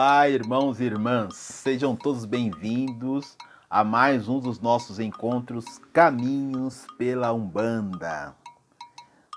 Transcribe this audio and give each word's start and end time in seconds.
Olá, 0.00 0.28
irmãos 0.28 0.78
e 0.78 0.84
irmãs, 0.84 1.34
sejam 1.34 1.96
todos 1.96 2.24
bem-vindos 2.24 3.36
a 3.68 3.82
mais 3.82 4.28
um 4.28 4.38
dos 4.38 4.60
nossos 4.60 5.00
encontros 5.00 5.64
Caminhos 5.92 6.86
pela 6.96 7.32
Umbanda. 7.32 8.32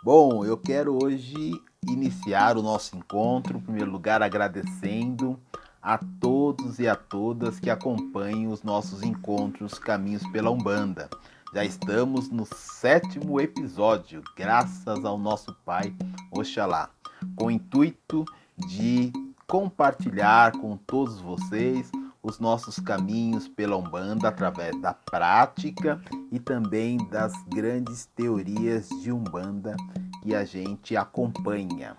Bom, 0.03 0.45
eu 0.45 0.55
quero 0.55 1.03
hoje 1.03 1.51
iniciar 1.89 2.59
o 2.59 2.61
nosso 2.61 2.95
encontro, 2.95 3.57
em 3.57 3.61
primeiro 3.61 3.89
lugar, 3.89 4.21
agradecendo 4.21 5.39
a 5.81 5.97
todos 5.97 6.77
e 6.77 6.87
a 6.87 6.95
todas 6.95 7.59
que 7.59 7.71
acompanham 7.71 8.51
os 8.51 8.61
nossos 8.61 9.01
encontros 9.01 9.79
Caminhos 9.79 10.27
pela 10.27 10.51
Umbanda. 10.51 11.09
Já 11.55 11.65
estamos 11.65 12.29
no 12.29 12.45
sétimo 12.45 13.41
episódio, 13.41 14.21
graças 14.37 15.03
ao 15.03 15.17
nosso 15.17 15.55
Pai 15.65 15.91
Oxalá, 16.29 16.91
com 17.35 17.47
o 17.47 17.51
intuito 17.51 18.23
de 18.55 19.11
compartilhar 19.51 20.53
com 20.53 20.77
todos 20.77 21.19
vocês 21.19 21.91
os 22.23 22.39
nossos 22.39 22.79
caminhos 22.79 23.49
pela 23.49 23.75
Umbanda 23.75 24.29
através 24.29 24.79
da 24.79 24.93
prática 24.93 26.01
e 26.31 26.39
também 26.39 26.97
das 27.09 27.33
grandes 27.49 28.05
teorias 28.05 28.87
de 29.01 29.11
Umbanda 29.11 29.75
que 30.23 30.33
a 30.33 30.45
gente 30.45 30.95
acompanha. 30.95 31.97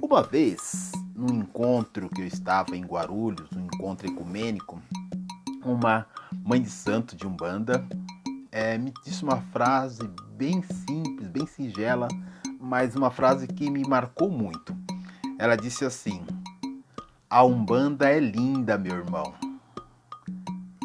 Uma 0.00 0.22
vez, 0.22 0.92
num 1.16 1.40
encontro 1.40 2.08
que 2.08 2.20
eu 2.20 2.26
estava 2.28 2.76
em 2.76 2.84
Guarulhos, 2.84 3.50
um 3.50 3.64
encontro 3.64 4.06
ecumênico, 4.06 4.80
uma 5.64 6.06
mãe 6.44 6.62
de 6.62 6.70
santo 6.70 7.16
de 7.16 7.26
Umbanda 7.26 7.84
é, 8.52 8.78
me 8.78 8.92
disse 9.04 9.24
uma 9.24 9.40
frase 9.52 10.08
bem 10.36 10.62
simples, 10.62 11.26
bem 11.26 11.44
singela, 11.48 12.06
mas 12.60 12.94
uma 12.94 13.10
frase 13.10 13.48
que 13.48 13.68
me 13.68 13.82
marcou 13.82 14.30
muito. 14.30 14.76
Ela 15.40 15.56
disse 15.56 15.86
assim: 15.86 16.22
A 17.30 17.42
Umbanda 17.42 18.10
é 18.10 18.20
linda, 18.20 18.76
meu 18.76 18.94
irmão. 18.94 19.32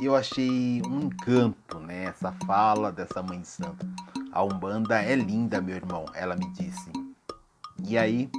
Eu 0.01 0.15
achei 0.15 0.81
um 0.87 1.01
encanto, 1.01 1.77
né? 1.79 2.05
Essa 2.05 2.31
fala 2.47 2.89
dessa 2.89 3.21
mãe 3.21 3.41
de 3.41 3.47
santo. 3.47 3.85
A 4.31 4.41
Umbanda 4.41 5.01
é 5.01 5.13
linda, 5.13 5.59
meu 5.59 5.75
irmão, 5.75 6.05
ela 6.13 6.37
me 6.37 6.49
disse. 6.53 6.89
E 7.83 7.97
aí, 7.97 8.29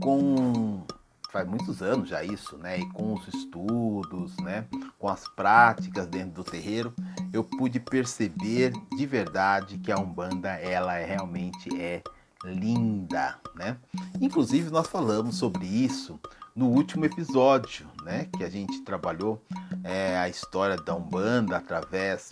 com 0.00 0.86
faz 1.30 1.46
muitos 1.46 1.82
anos 1.82 2.08
já 2.08 2.24
isso, 2.24 2.56
né? 2.56 2.78
E 2.78 2.88
com 2.92 3.12
os 3.12 3.28
estudos, 3.28 4.34
né? 4.38 4.64
Com 4.98 5.06
as 5.06 5.28
práticas 5.28 6.06
dentro 6.06 6.30
do 6.30 6.44
terreiro, 6.44 6.94
eu 7.30 7.44
pude 7.44 7.78
perceber 7.78 8.72
de 8.96 9.04
verdade 9.04 9.76
que 9.76 9.92
a 9.92 9.98
Umbanda 9.98 10.48
ela 10.52 10.96
é, 10.96 11.04
realmente 11.04 11.78
é 11.78 12.02
linda, 12.44 13.38
né? 13.54 13.76
Inclusive 14.20 14.70
nós 14.70 14.86
falamos 14.86 15.36
sobre 15.36 15.66
isso 15.66 16.18
no 16.54 16.68
último 16.68 17.04
episódio, 17.04 17.86
né? 18.02 18.28
Que 18.36 18.44
a 18.44 18.50
gente 18.50 18.82
trabalhou 18.82 19.42
é, 19.84 20.16
a 20.18 20.28
história 20.28 20.76
da 20.76 20.94
Umbanda 20.94 21.56
através 21.56 22.30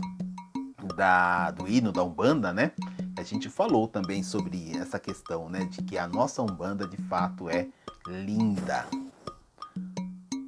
da, 0.96 1.50
do 1.50 1.68
hino 1.68 1.92
da 1.92 2.02
Umbanda, 2.02 2.52
né? 2.52 2.72
A 3.16 3.22
gente 3.22 3.48
falou 3.48 3.88
também 3.88 4.22
sobre 4.22 4.76
essa 4.76 4.98
questão, 4.98 5.48
né? 5.48 5.64
De 5.64 5.82
que 5.82 5.98
a 5.98 6.06
nossa 6.06 6.42
Umbanda 6.42 6.86
de 6.86 6.96
fato 6.96 7.48
é 7.48 7.68
linda. 8.06 8.86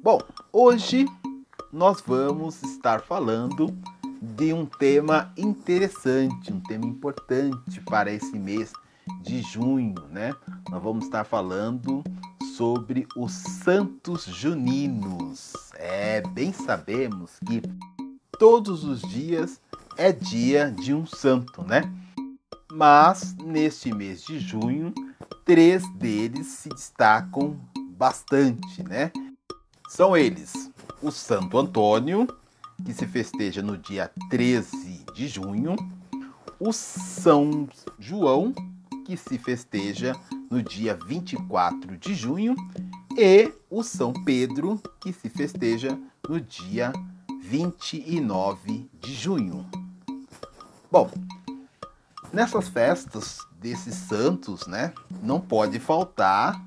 Bom, 0.03 0.21
hoje 0.51 1.05
nós 1.71 2.01
vamos 2.05 2.63
estar 2.63 3.01
falando 3.01 3.77
de 4.21 4.53
um 4.53 4.65
tema 4.65 5.31
interessante, 5.37 6.51
um 6.51 6.59
tema 6.61 6.85
importante 6.85 7.81
para 7.81 8.11
esse 8.11 8.37
mês 8.37 8.71
de 9.21 9.41
junho, 9.41 9.95
né? 10.11 10.33
Nós 10.69 10.81
vamos 10.81 11.05
estar 11.05 11.23
falando 11.23 12.03
sobre 12.55 13.07
os 13.15 13.31
santos 13.31 14.25
juninos. 14.25 15.53
É, 15.75 16.21
bem 16.21 16.51
sabemos 16.51 17.31
que 17.45 17.61
todos 18.39 18.83
os 18.83 19.01
dias 19.01 19.59
é 19.95 20.11
dia 20.11 20.71
de 20.71 20.93
um 20.93 21.05
santo, 21.05 21.63
né? 21.63 21.83
Mas 22.71 23.35
neste 23.35 23.93
mês 23.93 24.23
de 24.23 24.39
junho, 24.39 24.93
três 25.45 25.87
deles 25.93 26.47
se 26.47 26.69
destacam 26.69 27.59
bastante, 27.97 28.83
né? 28.83 29.11
São 29.89 30.15
eles 30.15 30.71
o 31.01 31.11
Santo 31.11 31.57
Antônio, 31.57 32.27
que 32.83 32.93
se 32.93 33.05
festeja 33.07 33.61
no 33.61 33.77
dia 33.77 34.11
13 34.29 35.05
de 35.13 35.27
junho, 35.27 35.75
o 36.59 36.71
São 36.71 37.67
João, 37.99 38.53
que 39.07 39.15
se 39.15 39.37
festeja 39.37 40.13
no 40.51 40.61
dia 40.61 40.93
24 40.93 41.97
de 41.97 42.13
junho, 42.13 42.53
e 43.17 43.49
o 43.69 43.81
São 43.81 44.11
Pedro, 44.11 44.81
que 44.99 45.13
se 45.13 45.29
festeja 45.29 45.97
no 46.27 46.41
dia 46.41 46.91
29 47.39 48.89
de 48.99 49.13
junho. 49.13 49.65
Bom, 50.91 51.09
nessas 52.33 52.67
festas 52.67 53.39
desses 53.61 53.95
santos, 53.95 54.67
né, 54.67 54.93
não 55.23 55.39
pode 55.39 55.79
faltar 55.79 56.61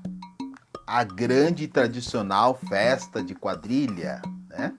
a 0.87 1.03
grande 1.03 1.67
tradicional 1.67 2.59
festa 2.67 3.21
de 3.23 3.35
quadrilha, 3.35 4.19
né? 4.49 4.73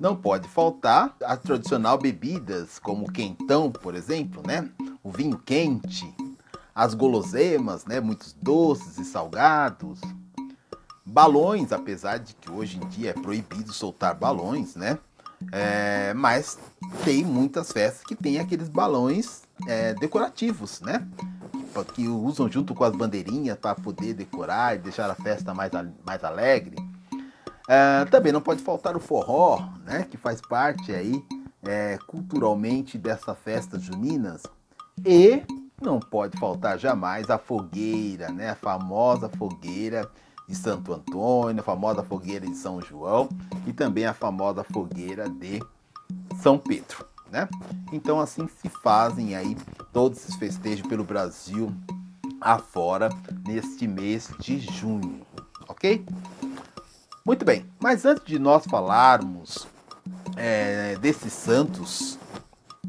Não 0.00 0.16
pode 0.16 0.48
faltar 0.48 1.14
as 1.22 1.38
tradicional 1.38 1.98
bebidas, 1.98 2.78
como 2.78 3.04
o 3.04 3.12
quentão, 3.12 3.70
por 3.70 3.94
exemplo, 3.94 4.42
né? 4.44 4.68
O 5.02 5.10
vinho 5.10 5.38
quente, 5.38 6.12
as 6.74 6.94
guloseimas, 6.94 7.84
né, 7.84 8.00
muitos 8.00 8.32
doces 8.32 8.98
e 8.98 9.04
salgados, 9.04 10.00
balões, 11.04 11.72
apesar 11.72 12.18
de 12.18 12.34
que 12.34 12.50
hoje 12.50 12.78
em 12.78 12.88
dia 12.88 13.10
é 13.10 13.12
proibido 13.12 13.72
soltar 13.72 14.14
balões, 14.14 14.74
né? 14.74 14.98
É, 15.52 16.14
mas 16.14 16.58
tem 17.04 17.24
muitas 17.24 17.70
festas 17.70 18.02
que 18.04 18.14
tem 18.14 18.38
aqueles 18.38 18.68
balões 18.68 19.42
é, 19.66 19.92
decorativos, 19.94 20.80
né? 20.80 21.06
Que 21.92 22.08
usam 22.08 22.50
junto 22.50 22.72
com 22.74 22.84
as 22.84 22.94
bandeirinhas 22.94 23.58
para 23.58 23.74
poder 23.74 24.14
decorar 24.14 24.76
e 24.76 24.78
deixar 24.78 25.10
a 25.10 25.14
festa 25.14 25.52
mais, 25.52 25.70
mais 26.04 26.24
alegre. 26.24 26.76
É, 27.68 28.04
também 28.06 28.32
não 28.32 28.40
pode 28.40 28.62
faltar 28.62 28.96
o 28.96 29.00
forró, 29.00 29.60
né? 29.84 30.06
Que 30.08 30.16
faz 30.16 30.40
parte 30.40 30.94
aí 30.94 31.22
é, 31.62 31.98
culturalmente 32.06 32.96
dessa 32.96 33.34
festa 33.34 33.78
juninas. 33.78 34.42
E 35.04 35.42
não 35.84 36.00
pode 36.00 36.38
faltar 36.38 36.78
jamais 36.78 37.30
a 37.30 37.38
fogueira, 37.38 38.30
né? 38.30 38.50
A 38.50 38.54
famosa 38.54 39.28
fogueira 39.28 40.10
de 40.48 40.54
Santo 40.54 40.92
Antônio, 40.92 41.60
a 41.60 41.64
famosa 41.64 42.02
fogueira 42.02 42.46
de 42.46 42.56
São 42.56 42.80
João 42.80 43.28
e 43.66 43.72
também 43.72 44.06
a 44.06 44.14
famosa 44.14 44.64
fogueira 44.64 45.28
de 45.28 45.62
São 46.40 46.58
Pedro, 46.58 47.06
né? 47.30 47.48
Então 47.92 48.18
assim 48.18 48.48
se 48.48 48.68
fazem 48.68 49.36
aí 49.36 49.56
todos 49.92 50.18
esses 50.18 50.34
festejos 50.36 50.86
pelo 50.86 51.04
Brasil 51.04 51.72
afora 52.40 53.10
neste 53.46 53.86
mês 53.86 54.30
de 54.38 54.58
junho, 54.58 55.20
ok? 55.68 56.04
Muito 57.24 57.44
bem, 57.44 57.64
mas 57.80 58.04
antes 58.04 58.24
de 58.24 58.38
nós 58.38 58.64
falarmos 58.64 59.66
é, 60.36 60.96
desses 60.96 61.32
santos 61.32 62.18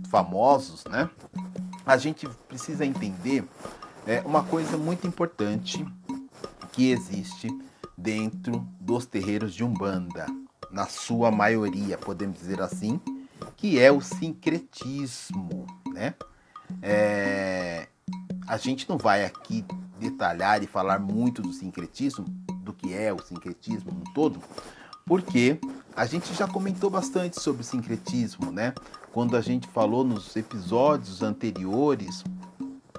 famosos, 0.09 0.83
né? 0.85 1.09
A 1.85 1.97
gente 1.97 2.27
precisa 2.47 2.85
entender 2.85 3.47
é, 4.07 4.21
uma 4.21 4.43
coisa 4.43 4.77
muito 4.77 5.05
importante 5.05 5.85
que 6.71 6.91
existe 6.91 7.47
dentro 7.97 8.67
dos 8.79 9.05
terreiros 9.05 9.53
de 9.53 9.63
Umbanda, 9.63 10.25
na 10.71 10.87
sua 10.87 11.31
maioria, 11.31 11.97
podemos 11.97 12.37
dizer 12.37 12.61
assim, 12.61 12.99
que 13.55 13.79
é 13.79 13.91
o 13.91 14.01
sincretismo, 14.01 15.65
né? 15.93 16.13
É, 16.81 17.87
a 18.47 18.57
gente 18.57 18.89
não 18.89 18.97
vai 18.97 19.23
aqui 19.23 19.63
detalhar 19.99 20.61
e 20.61 20.67
falar 20.67 20.99
muito 20.99 21.41
do 21.41 21.53
sincretismo, 21.53 22.25
do 22.61 22.73
que 22.73 22.93
é 22.93 23.13
o 23.13 23.21
sincretismo 23.21 23.91
no 23.91 24.13
todo, 24.13 24.41
porque 25.05 25.59
a 25.95 26.05
gente 26.07 26.33
já 26.33 26.47
comentou 26.47 26.89
bastante 26.89 27.39
sobre 27.39 27.63
sincretismo, 27.63 28.51
né? 28.51 28.73
Quando 29.13 29.37
a 29.37 29.41
gente 29.41 29.67
falou 29.67 30.03
nos 30.03 30.35
episódios 30.35 31.21
anteriores, 31.21 32.23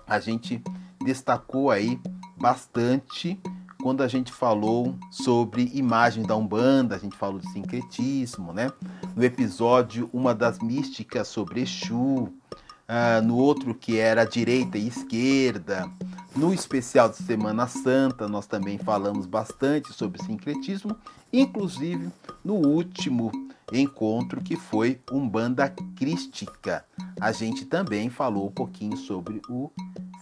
a 0.06 0.20
gente 0.20 0.62
destacou 1.04 1.68
aí 1.68 2.00
bastante 2.38 3.38
quando 3.82 4.02
a 4.02 4.08
gente 4.08 4.32
falou 4.32 4.96
sobre 5.10 5.70
imagem 5.74 6.24
da 6.24 6.36
Umbanda, 6.36 6.94
a 6.94 6.98
gente 6.98 7.16
falou 7.16 7.40
de 7.40 7.50
sincretismo, 7.50 8.52
né? 8.52 8.70
No 9.14 9.24
episódio 9.24 10.08
Uma 10.12 10.34
das 10.34 10.60
Místicas 10.60 11.26
sobre 11.26 11.62
Exu, 11.62 12.32
uh, 12.88 13.24
no 13.24 13.36
outro 13.36 13.74
que 13.74 13.98
era 13.98 14.24
direita 14.24 14.78
e 14.78 14.88
esquerda, 14.88 15.90
no 16.34 16.52
especial 16.52 17.08
de 17.08 17.16
Semana 17.16 17.66
Santa, 17.66 18.28
nós 18.28 18.46
também 18.46 18.78
falamos 18.78 19.26
bastante 19.26 19.92
sobre 19.92 20.22
sincretismo, 20.22 20.96
inclusive 21.32 22.10
no 22.44 22.54
último 22.54 23.32
encontro 23.72 24.40
que 24.42 24.56
foi 24.56 25.00
Umbanda 25.10 25.72
Crística. 25.96 26.84
A 27.20 27.32
gente 27.32 27.64
também 27.64 28.08
falou 28.10 28.46
um 28.48 28.52
pouquinho 28.52 28.96
sobre 28.96 29.40
o 29.48 29.70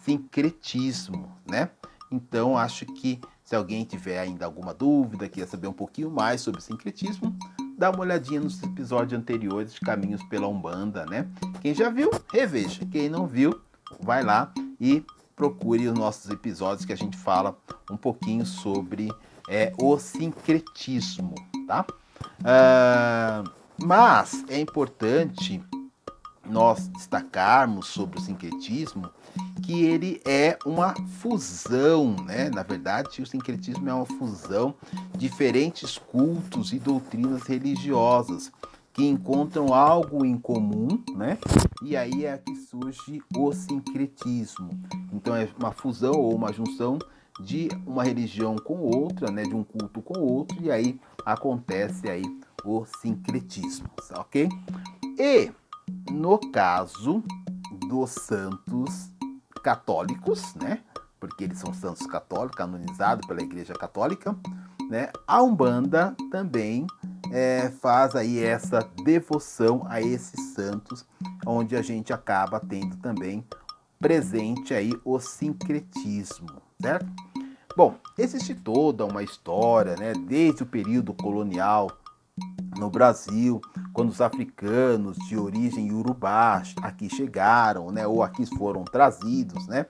sincretismo, 0.02 1.31
né? 1.46 1.69
Então 2.11 2.56
acho 2.56 2.87
que 2.87 3.20
Se 3.44 3.55
alguém 3.55 3.84
tiver 3.84 4.19
ainda 4.19 4.46
alguma 4.46 4.72
dúvida, 4.72 5.28
quer 5.28 5.46
saber 5.46 5.69
um 5.69 5.72
pouquinho 5.72 6.11
mais 6.11 6.40
sobre 6.40 6.62
sincretismo, 6.62 7.37
dá 7.76 7.90
uma 7.90 8.00
olhadinha 8.00 8.40
nos 8.40 8.62
episódios 8.62 9.20
anteriores 9.20 9.75
de 9.75 9.81
Caminhos 9.81 10.22
pela 10.25 10.49
Umbanda, 10.49 11.05
né? 11.05 11.28
Quem 11.64 11.75
já 11.75 11.88
viu, 11.88 12.11
reveja. 12.31 12.84
Quem 12.93 13.08
não 13.08 13.26
viu, 13.26 13.58
vai 13.99 14.22
lá 14.22 14.52
e 14.78 15.02
procure 15.34 15.88
os 15.88 15.99
nossos 15.99 16.31
episódios 16.31 16.84
que 16.84 16.93
a 16.93 16.96
gente 16.96 17.16
fala 17.16 17.56
um 17.90 17.96
pouquinho 17.96 18.44
sobre 18.44 19.11
é, 19.49 19.72
o 19.81 19.99
sincretismo, 19.99 21.34
tá? 21.66 21.87
Uh, 22.40 23.50
mas 23.82 24.44
é 24.50 24.61
importante 24.61 25.64
nós 26.44 26.87
destacarmos 26.88 27.87
sobre 27.87 28.19
o 28.19 28.22
sincretismo 28.22 29.11
que 29.62 29.87
ele 29.87 30.20
é 30.26 30.58
uma 30.66 30.94
fusão, 31.19 32.14
né? 32.26 32.50
Na 32.50 32.62
verdade, 32.62 33.22
o 33.22 33.26
sincretismo 33.26 33.88
é 33.88 33.94
uma 33.94 34.05
fusão 34.05 34.75
de 35.12 35.31
diferentes 35.31 35.96
cultos 35.96 36.75
e 36.75 36.78
doutrinas 36.78 37.44
religiosas 37.44 38.52
que 38.94 39.05
encontram 39.05 39.75
algo 39.75 40.25
em 40.25 40.38
comum, 40.38 41.02
né? 41.17 41.37
E 41.82 41.96
aí 41.96 42.25
é 42.25 42.38
que 42.38 42.55
surge 42.55 43.20
o 43.37 43.52
sincretismo. 43.52 44.70
Então 45.12 45.35
é 45.35 45.49
uma 45.58 45.73
fusão 45.73 46.12
ou 46.12 46.32
uma 46.35 46.52
junção 46.52 46.99
de 47.41 47.69
uma 47.85 48.05
religião 48.05 48.55
com 48.55 48.79
outra, 48.79 49.32
né? 49.32 49.43
De 49.43 49.55
um 49.55 49.64
culto 49.64 50.00
com 50.00 50.20
outro 50.20 50.56
e 50.62 50.70
aí 50.70 51.00
acontece 51.26 52.08
aí 52.08 52.23
o 52.64 52.87
sincretismo, 53.00 53.91
ok? 54.17 54.49
E 55.19 55.50
no 56.12 56.38
caso 56.38 57.23
dos 57.88 58.11
santos 58.11 59.11
católicos, 59.62 60.55
né? 60.55 60.81
Porque 61.19 61.44
eles 61.44 61.58
são 61.58 61.75
santos 61.75 62.06
católicos, 62.06 62.56
canonizados 62.56 63.26
pela 63.26 63.43
Igreja 63.43 63.75
Católica, 63.75 64.37
né? 64.88 65.11
A 65.26 65.43
Umbanda 65.43 66.14
também 66.31 66.87
é, 67.35 67.69
faz 67.81 68.15
aí 68.15 68.39
essa 68.39 68.89
devoção 69.05 69.85
a 69.89 70.01
esses 70.01 70.55
santos, 70.55 71.05
onde 71.45 71.75
a 71.75 71.83
gente 71.83 72.13
acaba 72.13 72.61
tendo 72.61 72.97
também 72.99 73.45
presente 73.99 74.73
aí 74.73 74.93
o 75.05 75.19
sincretismo, 75.19 76.63
certo? 76.81 77.07
Bom, 77.77 77.97
existe 78.17 78.55
toda 78.55 79.05
uma 79.05 79.21
história, 79.25 79.97
né? 79.97 80.13
Desde 80.13 80.63
o 80.63 80.67
período 80.67 81.13
colonial 81.13 81.91
no 82.79 82.89
Brasil, 82.89 83.61
quando 83.93 84.11
os 84.11 84.21
africanos 84.21 85.17
de 85.27 85.37
origem 85.37 85.91
urubá 85.91 86.63
aqui 86.83 87.09
chegaram, 87.09 87.91
né, 87.91 88.07
ou 88.07 88.23
aqui 88.23 88.47
foram 88.57 88.85
trazidos, 88.85 89.67
né? 89.67 89.87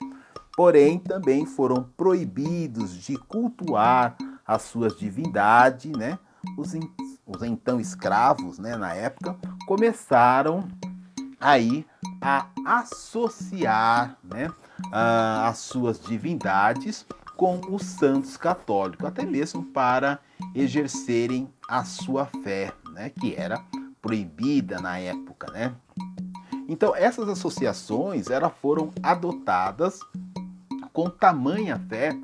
Porém, 0.56 0.98
também 0.98 1.44
foram 1.44 1.90
proibidos 1.94 2.94
de 2.94 3.18
cultuar 3.18 4.16
as 4.46 4.62
suas 4.62 4.96
divindades, 4.96 5.92
né? 5.92 6.18
Os, 6.56 6.74
os 7.26 7.42
então 7.42 7.80
escravos, 7.80 8.58
né, 8.58 8.76
na 8.76 8.92
época, 8.92 9.36
começaram 9.66 10.68
aí 11.40 11.86
a 12.20 12.46
associar, 12.64 14.16
né, 14.22 14.50
as 14.92 15.58
suas 15.58 16.00
divindades 16.00 17.06
com 17.36 17.60
os 17.68 17.82
santos 17.82 18.36
católicos, 18.36 19.06
até 19.06 19.24
mesmo 19.24 19.64
para 19.64 20.18
exercerem 20.54 21.52
a 21.68 21.84
sua 21.84 22.26
fé, 22.42 22.72
né, 22.92 23.10
que 23.10 23.34
era 23.34 23.62
proibida 24.00 24.80
na 24.80 24.98
época, 24.98 25.50
né? 25.50 25.74
Então 26.68 26.94
essas 26.94 27.28
associações 27.28 28.30
elas 28.30 28.52
foram 28.60 28.92
adotadas 29.02 29.98
com 30.92 31.10
tamanha 31.10 31.78
fé 31.88 32.16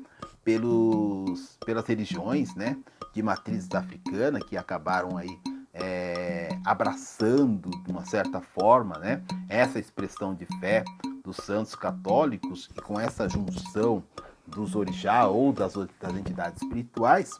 pelos, 0.43 1.57
pelas 1.65 1.85
religiões, 1.85 2.55
né, 2.55 2.77
de 3.13 3.21
matrizes 3.21 3.69
africana 3.73 4.39
que 4.39 4.57
acabaram 4.57 5.17
aí 5.17 5.39
é, 5.73 6.49
abraçando 6.65 7.69
de 7.83 7.91
uma 7.91 8.05
certa 8.05 8.41
forma, 8.41 8.97
né, 8.97 9.21
essa 9.47 9.79
expressão 9.79 10.33
de 10.33 10.45
fé 10.59 10.83
dos 11.23 11.37
santos 11.37 11.75
católicos 11.75 12.69
e 12.75 12.81
com 12.81 12.99
essa 12.99 13.29
junção 13.29 14.03
dos 14.47 14.75
orixá 14.75 15.27
ou 15.27 15.53
das, 15.53 15.73
das 15.73 16.15
entidades 16.15 16.61
espirituais, 16.61 17.39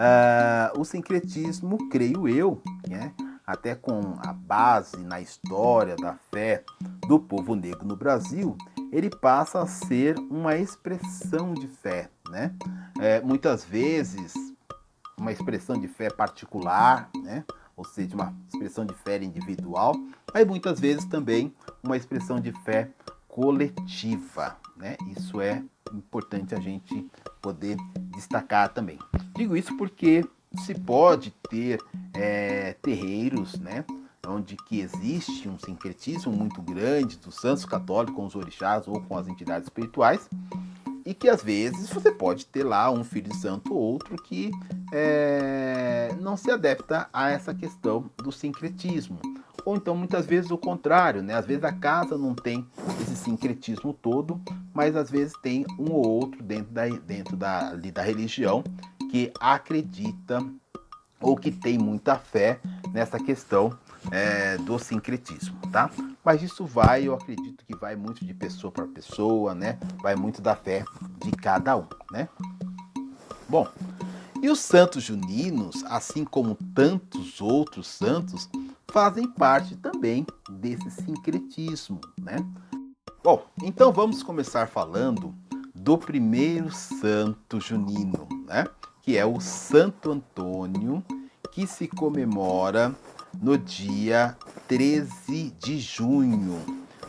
Uh, 0.00 0.80
o 0.80 0.84
sincretismo, 0.84 1.76
creio 1.90 2.26
eu, 2.26 2.62
né, 2.88 3.12
até 3.46 3.74
com 3.74 4.14
a 4.24 4.32
base 4.32 4.96
na 4.98 5.20
história 5.20 5.94
da 5.94 6.14
fé 6.32 6.64
do 7.06 7.18
povo 7.20 7.54
negro 7.54 7.86
no 7.86 7.96
Brasil, 7.96 8.56
ele 8.92 9.10
passa 9.10 9.60
a 9.60 9.66
ser 9.66 10.18
uma 10.30 10.56
expressão 10.56 11.54
de 11.54 11.68
fé. 11.68 12.10
Né? 12.28 12.54
É, 13.00 13.20
muitas 13.20 13.64
vezes, 13.64 14.34
uma 15.18 15.32
expressão 15.32 15.78
de 15.78 15.88
fé 15.88 16.10
particular, 16.10 17.10
né? 17.22 17.44
ou 17.76 17.84
seja, 17.84 18.14
uma 18.14 18.34
expressão 18.48 18.84
de 18.84 18.94
fé 18.94 19.22
individual, 19.22 19.94
mas 20.32 20.46
muitas 20.46 20.78
vezes 20.78 21.04
também 21.04 21.54
uma 21.82 21.96
expressão 21.96 22.40
de 22.40 22.52
fé 22.64 22.90
coletiva. 23.28 24.56
Né? 24.76 24.96
Isso 25.16 25.40
é 25.40 25.62
importante 25.92 26.54
a 26.54 26.60
gente 26.60 27.08
poder 27.40 27.76
destacar 28.14 28.68
também. 28.72 28.98
Digo 29.34 29.56
isso 29.56 29.76
porque 29.76 30.24
se 30.64 30.74
pode 30.74 31.30
ter 31.48 31.80
é, 32.12 32.74
terreiros, 32.82 33.58
né, 33.58 33.84
onde 34.26 34.56
que 34.56 34.80
existe 34.80 35.48
um 35.48 35.58
sincretismo 35.58 36.32
muito 36.32 36.60
grande 36.62 37.16
dos 37.16 37.36
santos 37.36 37.64
católicos 37.64 38.14
com 38.14 38.26
os 38.26 38.34
orixás 38.34 38.86
ou 38.86 39.00
com 39.00 39.16
as 39.16 39.28
entidades 39.28 39.66
espirituais, 39.66 40.28
e 41.04 41.14
que 41.14 41.28
às 41.28 41.42
vezes 41.42 41.88
você 41.90 42.10
pode 42.10 42.46
ter 42.46 42.62
lá 42.62 42.90
um 42.90 43.02
filho 43.02 43.30
de 43.30 43.36
santo 43.36 43.74
ou 43.74 43.80
outro 43.80 44.16
que 44.22 44.50
é, 44.92 46.14
não 46.20 46.36
se 46.36 46.50
adapta 46.50 47.08
a 47.12 47.30
essa 47.30 47.54
questão 47.54 48.10
do 48.18 48.30
sincretismo. 48.30 49.18
Ou 49.64 49.76
então 49.76 49.94
muitas 49.96 50.26
vezes 50.26 50.50
o 50.50 50.58
contrário, 50.58 51.22
né? 51.22 51.34
Às 51.34 51.46
vezes 51.46 51.64
a 51.64 51.72
casa 51.72 52.16
não 52.16 52.34
tem 52.34 52.66
esse 53.02 53.16
sincretismo 53.16 53.92
todo, 53.92 54.40
mas 54.72 54.96
às 54.96 55.10
vezes 55.10 55.34
tem 55.42 55.66
um 55.78 55.92
ou 55.92 56.06
outro 56.06 56.42
dentro 56.42 56.72
da, 56.72 56.88
dentro 56.88 57.36
da, 57.36 57.74
da 57.74 58.02
religião 58.02 58.64
que 59.10 59.32
acredita 59.40 60.44
ou 61.20 61.36
que 61.36 61.50
tem 61.50 61.76
muita 61.76 62.16
fé 62.16 62.58
nessa 62.92 63.18
questão 63.18 63.76
é, 64.10 64.56
do 64.58 64.78
sincretismo, 64.78 65.58
tá? 65.72 65.90
Mas 66.24 66.42
isso 66.42 66.64
vai, 66.64 67.08
eu 67.08 67.14
acredito 67.14 67.64
que 67.64 67.76
vai 67.76 67.96
muito 67.96 68.24
de 68.24 68.34
pessoa 68.34 68.70
para 68.70 68.86
pessoa, 68.86 69.54
né? 69.54 69.78
Vai 70.02 70.14
muito 70.14 70.40
da 70.40 70.54
fé 70.54 70.84
de 71.22 71.30
cada 71.32 71.76
um, 71.76 71.86
né? 72.10 72.28
Bom, 73.48 73.66
e 74.42 74.48
os 74.48 74.60
santos 74.60 75.04
juninos, 75.04 75.84
assim 75.84 76.24
como 76.24 76.56
tantos 76.74 77.40
outros 77.40 77.86
santos, 77.88 78.48
fazem 78.90 79.26
parte 79.26 79.76
também 79.76 80.26
desse 80.50 80.90
sincretismo, 80.90 82.00
né? 82.18 82.36
Bom, 83.22 83.44
então 83.62 83.92
vamos 83.92 84.22
começar 84.22 84.66
falando 84.66 85.34
do 85.74 85.98
primeiro 85.98 86.72
santo 86.72 87.60
junino, 87.60 88.26
né? 88.46 88.66
Que 89.02 89.16
é 89.16 89.26
o 89.26 89.40
Santo 89.40 90.10
Antônio, 90.10 91.04
que 91.52 91.66
se 91.66 91.86
comemora 91.88 92.94
no 93.40 93.56
dia 93.56 94.36
13 94.68 95.54
de 95.58 95.78
junho. 95.78 96.62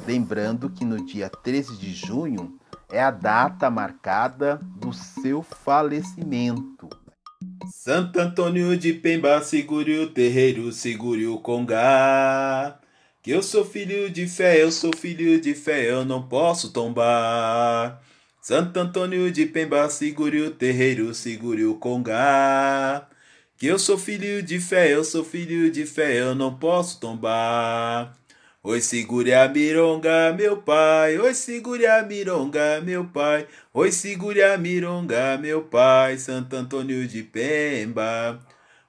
Lembrando 0.07 0.69
que 0.69 0.85
no 0.85 1.05
dia 1.05 1.29
13 1.29 1.77
de 1.77 1.93
junho 1.93 2.57
é 2.89 3.01
a 3.01 3.11
data 3.11 3.69
marcada 3.69 4.59
do 4.77 4.93
seu 4.93 5.43
falecimento. 5.43 6.89
Santo 7.67 8.19
Antônio 8.19 8.77
de 8.77 8.93
Pemba, 8.93 9.41
segure 9.41 10.00
o 10.00 10.09
terreiro, 10.09 10.71
segure 10.71 11.27
o 11.27 11.38
congá. 11.39 12.79
Que 13.21 13.31
eu 13.31 13.43
sou 13.43 13.63
filho 13.63 14.09
de 14.09 14.27
fé, 14.27 14.61
eu 14.61 14.71
sou 14.71 14.91
filho 14.95 15.39
de 15.39 15.53
fé, 15.53 15.91
eu 15.91 16.05
não 16.05 16.27
posso 16.27 16.71
tombar. 16.71 18.01
Santo 18.41 18.79
Antônio 18.79 19.31
de 19.31 19.45
Pemba, 19.45 19.88
segure 19.89 20.41
o 20.41 20.51
terreiro, 20.51 21.13
segure 21.13 21.65
o 21.65 21.75
congá. 21.75 23.07
Que 23.62 23.68
eu 23.68 23.77
sou 23.77 23.96
filho 23.96 24.41
de 24.41 24.60
fé, 24.60 24.91
eu 24.91 25.03
sou 25.03 25.24
filho 25.24 25.70
de 25.70 25.86
fé, 25.86 26.20
eu 26.20 26.34
não 26.34 26.51
posso 26.51 27.00
tombar. 27.00 28.18
Oi, 28.63 28.82
segure 28.82 29.36
a 29.36 29.48
mironga, 29.48 30.34
meu 30.34 30.58
pai. 30.58 31.20
Oi, 31.20 31.32
segure 31.36 31.86
a 31.86 32.01
mironga, 32.01 32.82
meu 32.82 33.06
pai. 33.06 33.48
Oi, 33.72 33.91
segure 33.91 34.41
a 34.41 34.58
mironga, 34.58 35.38
meu 35.38 35.62
pai. 35.62 36.18
Santo 36.18 36.56
Antônio 36.56 37.08
de 37.08 37.22
Pemba. 37.22 38.39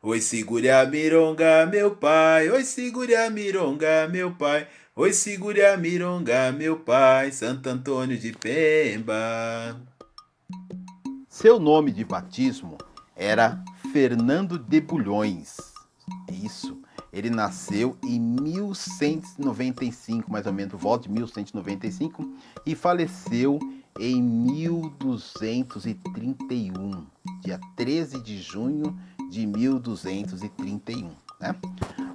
Oi, 0.00 0.23
segure 0.23 0.71
a 0.71 0.87
mironga, 0.87 1.67
meu 1.67 1.95
pai. 1.95 2.49
Oi, 2.49 2.64
segure 2.64 3.14
a 3.14 3.29
mironga, 3.29 4.09
meu 4.09 4.31
pai. 4.31 4.67
Oi, 4.97 5.12
segure 5.12 5.62
a 5.62 5.76
mironga, 5.76 6.50
meu 6.50 6.79
pai. 6.81 7.31
Santo 7.31 7.69
Antônio 7.69 8.17
de 8.17 8.33
Pemba. 8.33 9.79
Seu 11.29 11.61
nome 11.61 11.93
de 11.93 12.07
batismo 12.07 12.79
era 13.14 13.62
Fernando 13.91 14.59
de 14.59 14.81
Bulhões. 14.81 15.57
Isso 16.31 16.83
ele 17.12 17.29
nasceu 17.29 17.99
em 18.03 18.19
1195, 18.19 20.33
mais 20.33 20.47
ou 20.47 20.53
menos, 20.53 20.81
volta 20.81 21.07
de 21.09 21.15
1195, 21.15 22.27
e 22.65 22.75
faleceu 22.75 23.59
em 24.01 24.23
1231, 24.23 27.07
dia 27.43 27.61
13 27.77 28.23
de 28.23 28.41
junho 28.41 28.99
de 29.31 29.47
1231. 29.47 31.11
Né? 31.39 31.55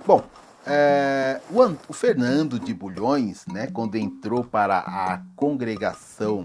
Bom, 0.06 0.26
é, 0.66 1.40
o, 1.52 1.62
o, 1.88 1.94
Fernando 1.94 2.60
de 2.60 2.74
Bulhões, 2.74 3.46
né, 3.46 3.68
quando 3.68 3.96
entrou 3.96 4.44
para 4.44 4.80
a 4.80 5.22
congregação 5.36 6.44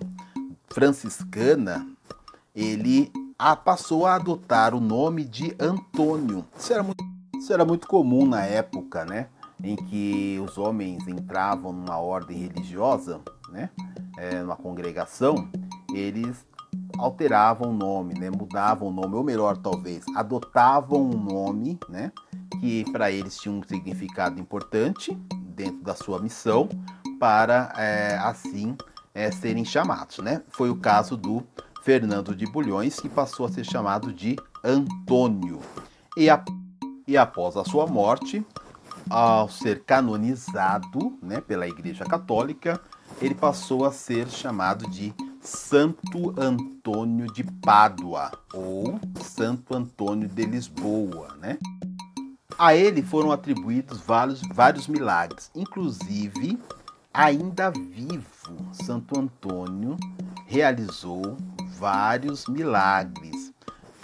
franciscana, 0.69 1.89
ele 2.55 3.11
a, 3.43 3.57
passou 3.57 4.07
a 4.07 4.15
adotar 4.15 4.73
o 4.73 4.81
nome 4.81 5.25
de 5.25 5.53
Antônio. 5.59 6.47
Isso 6.57 6.73
era, 6.73 6.83
muito, 6.85 7.05
isso 7.37 7.53
era 7.53 7.65
muito 7.65 7.89
comum 7.89 8.25
na 8.25 8.45
época, 8.45 9.05
né, 9.05 9.27
em 9.61 9.75
que 9.75 10.41
os 10.45 10.57
homens 10.57 11.09
entravam 11.09 11.73
numa 11.73 11.99
ordem 11.99 12.39
religiosa, 12.39 13.21
né, 13.51 13.69
é, 14.17 14.41
numa 14.41 14.55
congregação, 14.55 15.49
eles 15.93 16.47
alteravam 16.97 17.71
o 17.71 17.73
nome, 17.73 18.15
né, 18.15 18.31
mudavam 18.31 18.89
o 18.89 18.93
nome, 18.93 19.17
ou 19.17 19.25
melhor, 19.25 19.57
talvez, 19.57 20.05
adotavam 20.15 21.03
um 21.03 21.19
nome, 21.19 21.81
né, 21.89 22.13
que 22.61 22.89
para 22.93 23.11
eles 23.11 23.37
tinha 23.39 23.53
um 23.53 23.63
significado 23.65 24.39
importante 24.39 25.19
dentro 25.57 25.83
da 25.83 25.97
sua 25.97 26.21
missão, 26.21 26.69
para 27.19 27.73
é, 27.77 28.17
assim 28.19 28.77
é, 29.13 29.33
serem 29.33 29.65
chamados. 29.65 30.19
Né? 30.19 30.43
Foi 30.49 30.71
o 30.71 30.77
caso 30.77 31.17
do 31.17 31.43
Fernando 31.83 32.35
de 32.35 32.47
Bulhões, 32.47 32.99
que 32.99 33.09
passou 33.09 33.47
a 33.47 33.49
ser 33.49 33.65
chamado 33.65 34.13
de 34.13 34.37
Antônio. 34.63 35.61
E, 36.17 36.31
a, 36.31 36.43
e 37.07 37.17
após 37.17 37.57
a 37.57 37.65
sua 37.65 37.87
morte, 37.87 38.45
ao 39.11 39.49
ser 39.49 39.83
canonizado 39.85 41.19
né, 41.21 41.41
pela 41.41 41.67
Igreja 41.67 42.05
Católica, 42.05 42.81
ele 43.21 43.35
passou 43.35 43.85
a 43.85 43.93
ser 43.93 44.29
chamado 44.29 44.89
de 44.89 45.13
Santo 45.41 46.33
Antônio 46.39 47.27
de 47.33 47.43
Pádua 47.43 48.31
ou 48.55 49.01
Santo 49.21 49.75
Antônio 49.75 50.29
de 50.29 50.47
Lisboa, 50.47 51.37
né? 51.41 51.59
A 52.57 52.77
ele 52.77 53.03
foram 53.03 53.33
atribuídos 53.33 54.01
vários, 54.01 54.41
vários 54.55 54.87
milagres, 54.87 55.51
inclusive, 55.53 56.61
ainda 57.13 57.71
vivo, 57.71 58.73
Santo 58.73 59.19
Antônio 59.19 59.97
realizou 60.47 61.37
vários 61.83 62.47
milagres. 62.47 63.53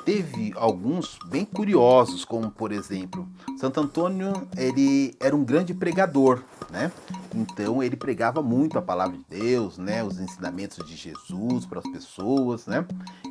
Teve 0.05 0.53
alguns 0.57 1.17
bem 1.27 1.45
curiosos, 1.45 2.25
como 2.25 2.51
por 2.51 2.73
exemplo, 2.73 3.29
Santo 3.57 3.79
Antônio 3.79 4.33
ele 4.57 5.15
era 5.21 5.37
um 5.37 5.45
grande 5.45 5.73
pregador, 5.73 6.43
né? 6.71 6.91
Então 7.33 7.81
ele 7.81 7.95
pregava 7.95 8.43
muito 8.43 8.77
a 8.79 8.83
palavra 8.83 9.17
de 9.17 9.25
Deus, 9.29 9.79
né? 9.79 10.03
Os 10.03 10.19
ensinamentos 10.19 10.85
de 10.85 10.97
Jesus 10.97 11.67
para 11.67 11.79
as 11.79 11.89
pessoas, 11.89 12.67
né? 12.67 12.85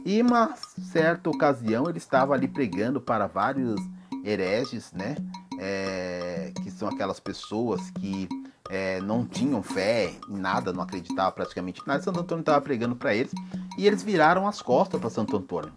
E 0.06 0.22
uma 0.22 0.56
certa 0.94 1.30
ocasião 1.30 1.90
ele 1.90 1.98
estava 1.98 2.34
ali 2.34 2.48
pregando 2.48 3.02
para 3.02 3.28
vários 3.28 3.82
hereges, 4.24 4.94
né? 4.94 5.18
É, 5.60 6.54
que 6.64 6.72
são 6.72 6.88
aquelas 6.88 7.20
pessoas 7.20 7.90
que 7.90 8.30
é, 8.70 9.00
não 9.02 9.26
tinham 9.26 9.64
fé 9.64 10.14
em 10.30 10.38
nada, 10.38 10.74
não 10.74 10.84
acreditavam 10.84 11.32
praticamente 11.32 11.82
em 11.82 11.88
nada. 11.88 12.04
Santo 12.04 12.20
Antônio 12.20 12.42
estava 12.42 12.62
pregando 12.62 12.96
para 12.96 13.16
eles 13.16 13.32
e 13.78 13.88
eles 13.88 14.04
viraram 14.04 14.48
as 14.48 14.62
costas 14.62 15.00
para 15.00 15.10
Santo 15.10 15.38
Antônio. 15.38 15.72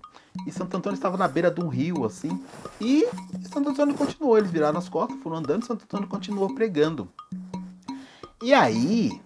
E 0.46 0.52
Santo 0.52 0.76
Antônio 0.76 0.96
estava 0.96 1.16
na 1.16 1.26
beira 1.26 1.50
de 1.50 1.60
um 1.60 1.68
rio, 1.68 2.04
assim. 2.04 2.42
E 2.80 3.06
Santo 3.52 3.70
Antônio 3.70 3.94
continuou. 3.94 4.38
Eles 4.38 4.50
viraram 4.50 4.78
as 4.78 4.88
costas, 4.88 5.18
foram 5.22 5.38
andando. 5.38 5.62
E 5.62 5.66
Santo 5.66 5.84
Antônio 5.84 6.08
continuou 6.08 6.54
pregando. 6.54 7.08
E 8.42 8.54
aí, 8.54 9.20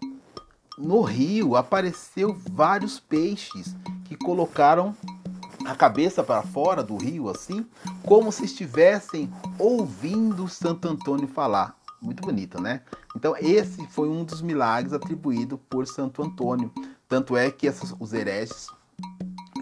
no 0.79 1.03
rio, 1.03 1.57
apareceu 1.57 2.37
vários 2.51 2.99
peixes 2.99 3.77
que 4.05 4.17
colocaram 4.17 4.95
a 5.65 5.75
cabeça 5.75 6.23
para 6.23 6.43
fora 6.43 6.83
do 6.83 6.97
rio, 6.97 7.29
assim, 7.29 7.65
como 8.03 8.33
se 8.33 8.45
estivessem 8.45 9.33
ouvindo 9.59 10.49
Santo 10.49 10.89
Antônio 10.89 11.29
falar. 11.29 11.77
Muito 12.05 12.23
bonito, 12.23 12.61
né? 12.61 12.83
Então, 13.17 13.35
esse 13.39 13.87
foi 13.87 14.11
um 14.11 14.25
dos 14.25 14.43
milagres 14.43 14.93
atribuído 14.93 15.57
por 15.57 15.87
Santo 15.87 16.23
Antônio. 16.23 16.71
Tanto 17.09 17.35
é 17.35 17.51
que 17.51 17.67
essas, 17.67 17.95
os 17.99 18.13
hereges 18.13 18.69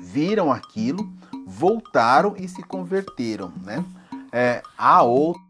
viram 0.02 0.50
aquilo, 0.50 1.08
voltaram 1.46 2.34
e 2.36 2.48
se 2.48 2.60
converteram, 2.64 3.52
né? 3.62 3.84
É, 4.32 4.60
há, 4.76 5.02
outro, 5.02 5.42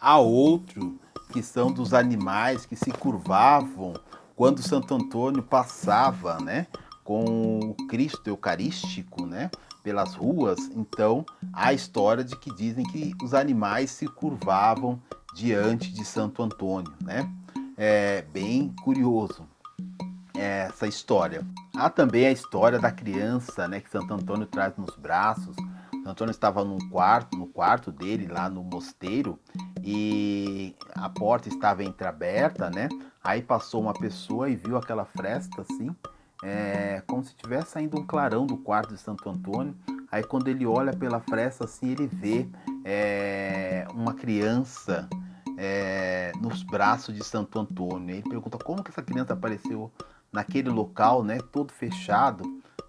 há 0.00 0.18
outro 0.18 0.98
que 1.32 1.42
são 1.42 1.70
dos 1.70 1.92
animais 1.92 2.64
que 2.64 2.76
se 2.76 2.90
curvavam 2.90 3.92
quando 4.34 4.62
Santo 4.62 4.94
Antônio 4.94 5.42
passava, 5.42 6.38
né? 6.40 6.66
Com 7.04 7.60
o 7.60 7.74
Cristo 7.88 8.26
Eucarístico, 8.28 9.26
né? 9.26 9.50
pelas 9.82 10.14
ruas, 10.14 10.70
então 10.76 11.26
há 11.52 11.68
a 11.68 11.72
história 11.72 12.22
de 12.22 12.36
que 12.36 12.54
dizem 12.54 12.84
que 12.84 13.12
os 13.22 13.34
animais 13.34 13.90
se 13.90 14.06
curvavam 14.06 15.00
diante 15.34 15.92
de 15.92 16.04
Santo 16.04 16.42
Antônio, 16.42 16.92
né? 17.00 17.30
É 17.76 18.22
bem 18.22 18.74
curioso 18.82 19.46
essa 20.34 20.86
história. 20.86 21.46
Há 21.76 21.88
também 21.88 22.26
a 22.26 22.32
história 22.32 22.78
da 22.78 22.90
criança, 22.90 23.66
né, 23.68 23.80
que 23.80 23.90
Santo 23.90 24.12
Antônio 24.12 24.46
traz 24.46 24.76
nos 24.76 24.96
braços. 24.96 25.54
Santo 25.56 26.08
Antônio 26.08 26.30
estava 26.32 26.64
num 26.64 26.78
quarto, 26.90 27.36
no 27.36 27.46
quarto 27.46 27.92
dele 27.92 28.26
lá 28.26 28.48
no 28.48 28.62
mosteiro 28.62 29.38
e 29.82 30.74
a 30.94 31.08
porta 31.08 31.48
estava 31.48 31.84
entreaberta, 31.84 32.68
né? 32.70 32.88
Aí 33.22 33.40
passou 33.40 33.80
uma 33.80 33.92
pessoa 33.92 34.48
e 34.48 34.56
viu 34.56 34.76
aquela 34.76 35.04
fresta 35.04 35.62
assim 35.62 35.94
é, 36.42 37.00
como 37.06 37.22
se 37.22 37.30
estivesse 37.30 37.70
saindo 37.70 37.98
um 37.98 38.04
clarão 38.04 38.44
do 38.44 38.56
quarto 38.56 38.92
de 38.92 39.00
Santo 39.00 39.30
Antônio. 39.30 39.76
Aí 40.10 40.24
quando 40.24 40.48
ele 40.48 40.66
olha 40.66 40.92
pela 40.92 41.20
fresta 41.20 41.64
assim, 41.64 41.92
ele 41.92 42.06
vê 42.06 42.48
é, 42.84 43.86
uma 43.94 44.12
criança 44.12 45.08
é, 45.62 46.32
nos 46.40 46.64
braços 46.64 47.14
de 47.14 47.22
Santo 47.22 47.56
Antônio. 47.56 48.16
Ele 48.16 48.28
pergunta 48.28 48.58
como 48.58 48.82
que 48.82 48.90
essa 48.90 49.02
criança 49.02 49.32
apareceu 49.32 49.92
naquele 50.32 50.68
local, 50.68 51.22
né, 51.22 51.38
todo 51.52 51.72
fechado. 51.72 52.42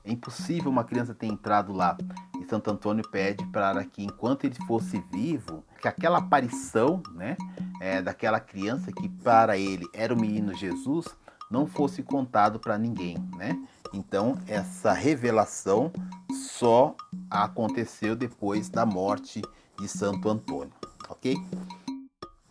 É 0.03 0.12
impossível 0.12 0.72
uma 0.72 0.84
criança 0.84 1.13
ter 1.13 1.27
entrado 1.27 1.72
lá. 1.72 1.96
E 2.42 2.46
Santo 2.46 2.72
Antônio 2.72 3.08
pede 3.08 3.46
para 3.48 3.86
que, 3.86 4.03
enquanto 4.03 4.46
ele 4.46 4.56
fosse 4.65 5.00
vivo, 5.12 5.63
que 5.80 5.88
aquela 5.88 6.18
aparição, 6.18 7.01
né, 7.13 7.38
é, 7.80 8.01
daquela 8.01 8.39
criança 8.39 8.92
que 8.92 9.08
para 9.08 9.56
ele 9.56 9.88
era 9.94 10.12
o 10.12 10.20
menino 10.20 10.53
Jesus, 10.56 11.06
não 11.51 11.68
fosse 11.68 12.01
contado 12.01 12.60
para 12.60 12.80
ninguém, 12.80 13.18
né? 13.38 13.56
Então, 13.94 14.36
essa 14.48 14.92
revelação 14.92 15.92
só 16.32 16.96
aconteceu 17.30 18.15
depois 18.15 18.68
da 18.68 18.88
morte 18.88 19.39
de 19.80 19.88
Santo 19.88 20.27
Antônio, 20.30 20.74
ok? 21.08 21.38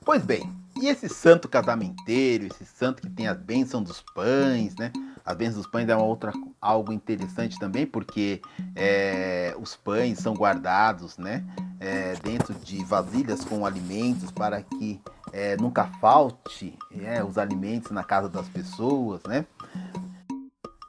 Pois 0.04 0.25
bem, 0.25 0.52
e 0.80 0.88
esse 0.88 1.09
santo 1.09 1.49
casamenteiro, 1.49 2.47
esse 2.47 2.66
santo 2.66 3.02
que 3.02 3.09
tem 3.09 3.28
a 3.28 3.35
bênção 3.35 3.80
dos 3.80 4.00
pães, 4.14 4.75
né? 4.75 4.90
As 5.25 5.37
bênçãos 5.37 5.59
dos 5.59 5.66
pães 5.68 5.88
é 5.88 5.94
uma 5.94 6.04
outra, 6.04 6.32
algo 6.61 6.92
interessante 6.92 7.56
também, 7.56 7.87
porque 7.87 8.42
é, 8.75 9.54
os 9.61 9.76
pães 9.76 10.18
são 10.18 10.35
guardados, 10.35 11.16
né? 11.18 11.44
É, 11.78 12.14
dentro 12.16 12.52
de 12.52 12.85
vasilhas 12.85 13.44
com 13.44 13.64
alimentos 13.64 14.32
para 14.32 14.61
que 14.62 15.00
é, 15.32 15.56
nunca 15.56 15.85
falte 16.00 16.76
é, 17.00 17.23
os 17.23 17.38
alimentos 17.38 17.92
na 17.92 18.02
casa 18.02 18.28
das 18.28 18.49
pessoas, 18.49 19.23
né? 19.23 19.47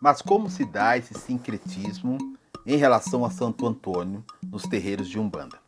Mas 0.01 0.24
como 0.24 0.50
se 0.50 0.65
dá 0.65 0.98
esse 0.98 1.13
sincretismo 1.13 2.17
em 2.65 2.77
relação 2.77 3.24
a 3.24 3.29
Santo 3.29 3.67
Antônio 3.67 4.24
nos 4.43 4.63
terreiros 4.63 5.08
de 5.08 5.20
Umbanda? 5.20 5.62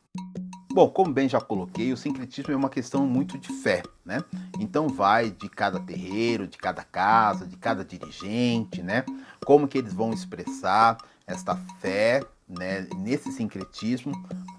Bom, 0.75 0.89
como 0.89 1.13
bem 1.13 1.29
já 1.29 1.39
coloquei, 1.39 1.93
o 1.93 1.95
sincretismo 1.95 2.51
é 2.51 2.55
uma 2.57 2.67
questão 2.67 3.07
muito 3.07 3.37
de 3.37 3.47
fé, 3.47 3.81
né? 4.03 4.21
Então 4.59 4.89
vai 4.89 5.31
de 5.31 5.47
cada 5.47 5.79
terreiro, 5.79 6.45
de 6.45 6.57
cada 6.57 6.83
casa, 6.83 7.47
de 7.47 7.55
cada 7.55 7.85
dirigente, 7.85 8.83
né? 8.83 9.05
Como 9.45 9.69
que 9.69 9.77
eles 9.77 9.93
vão 9.93 10.11
expressar 10.11 10.97
esta 11.25 11.55
fé, 11.79 12.21
né, 12.45 12.89
nesse 12.97 13.31
sincretismo 13.31 14.11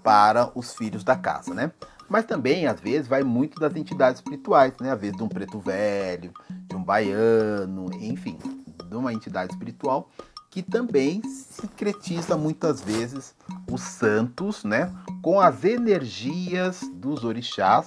para 0.03 0.51
os 0.55 0.73
filhos 0.73 1.03
da 1.03 1.15
casa, 1.15 1.53
né? 1.53 1.71
Mas 2.09 2.25
também, 2.25 2.65
às 2.65 2.81
vezes, 2.81 3.07
vai 3.07 3.21
muito 3.21 3.59
das 3.59 3.75
entidades 3.75 4.19
espirituais, 4.19 4.73
né? 4.81 4.93
Às 4.93 4.99
vezes 4.99 5.17
de 5.17 5.21
um 5.21 5.29
preto 5.29 5.59
velho, 5.59 6.33
de 6.67 6.75
um 6.75 6.83
baiano, 6.83 7.91
enfim, 7.93 8.39
de 8.89 8.95
uma 8.95 9.13
entidade 9.13 9.53
espiritual 9.53 10.09
que 10.49 10.61
também 10.61 11.21
secretiza 11.29 12.37
muitas 12.37 12.81
vezes 12.81 13.35
os 13.71 13.81
santos, 13.81 14.63
né? 14.63 14.93
Com 15.21 15.39
as 15.39 15.63
energias 15.63 16.81
dos 16.93 17.23
orixás, 17.23 17.85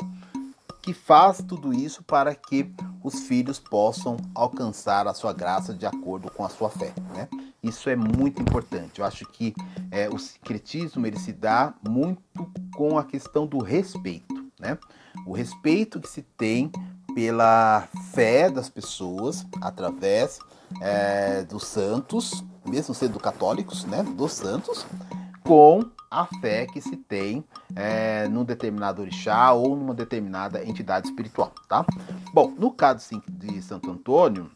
que 0.82 0.92
faz 0.92 1.42
tudo 1.46 1.72
isso 1.72 2.02
para 2.02 2.34
que 2.34 2.72
os 3.02 3.20
filhos 3.20 3.58
possam 3.58 4.16
alcançar 4.34 5.06
a 5.06 5.14
sua 5.14 5.32
graça 5.32 5.74
de 5.74 5.86
acordo 5.86 6.30
com 6.30 6.44
a 6.44 6.48
sua 6.48 6.70
fé, 6.70 6.92
né? 7.14 7.28
Isso 7.62 7.90
é 7.90 7.96
muito 7.96 8.40
importante. 8.40 9.00
Eu 9.00 9.04
acho 9.04 9.26
que 9.26 9.54
é, 9.90 10.08
o 10.08 10.18
secretismo 10.18 11.06
ele 11.06 11.18
se 11.18 11.32
dá 11.32 11.74
muito 11.86 12.22
com 12.74 12.98
a 12.98 13.04
questão 13.04 13.46
do 13.46 13.58
respeito, 13.58 14.34
né? 14.58 14.78
O 15.26 15.32
respeito 15.32 16.00
que 16.00 16.08
se 16.08 16.22
tem 16.22 16.70
pela 17.14 17.86
fé 18.12 18.50
das 18.50 18.68
pessoas 18.68 19.44
através 19.60 20.38
é, 20.80 21.42
dos 21.42 21.64
santos, 21.64 22.44
mesmo 22.66 22.94
sendo 22.94 23.18
católicos, 23.18 23.84
né, 23.84 24.02
dos 24.02 24.32
santos, 24.32 24.86
com 25.42 25.84
a 26.10 26.26
fé 26.40 26.66
que 26.66 26.80
se 26.80 26.96
tem 26.96 27.44
é, 27.74 28.28
num 28.28 28.44
determinado 28.44 29.00
orixá 29.02 29.52
ou 29.52 29.76
numa 29.76 29.94
determinada 29.94 30.64
entidade 30.64 31.08
espiritual, 31.08 31.52
tá? 31.68 31.84
Bom, 32.34 32.52
no 32.58 32.72
caso 32.72 33.22
de 33.28 33.62
Santo 33.62 33.90
Antônio, 33.90 34.50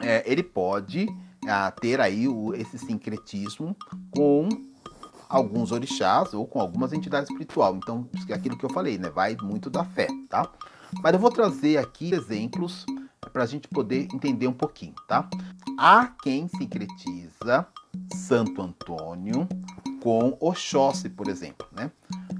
é, 0.00 0.22
ele 0.26 0.42
pode 0.42 1.06
é, 1.46 1.70
ter 1.80 2.00
aí 2.00 2.26
o, 2.26 2.52
esse 2.54 2.78
sincretismo 2.78 3.76
com 4.10 4.48
alguns 5.28 5.70
orixás 5.70 6.34
ou 6.34 6.44
com 6.44 6.60
algumas 6.60 6.92
entidades 6.92 7.30
espirituais. 7.30 7.76
Então, 7.76 8.08
é 8.28 8.34
aquilo 8.34 8.58
que 8.58 8.64
eu 8.64 8.70
falei, 8.70 8.98
né? 8.98 9.08
Vai 9.08 9.36
muito 9.40 9.70
da 9.70 9.84
fé, 9.84 10.08
tá? 10.28 10.50
Mas 11.02 11.12
eu 11.12 11.20
vou 11.20 11.30
trazer 11.30 11.78
aqui 11.78 12.12
exemplos 12.12 12.84
para 13.30 13.42
a 13.42 13.46
gente 13.46 13.68
poder 13.68 14.08
entender 14.14 14.46
um 14.46 14.52
pouquinho, 14.52 14.94
tá? 15.06 15.28
Há 15.78 16.08
quem 16.22 16.48
sincretiza 16.48 17.66
Santo 18.14 18.60
Antônio 18.62 19.48
com 20.02 20.36
Oxóssi, 20.40 21.08
por 21.08 21.28
exemplo, 21.28 21.66
né? 21.72 21.90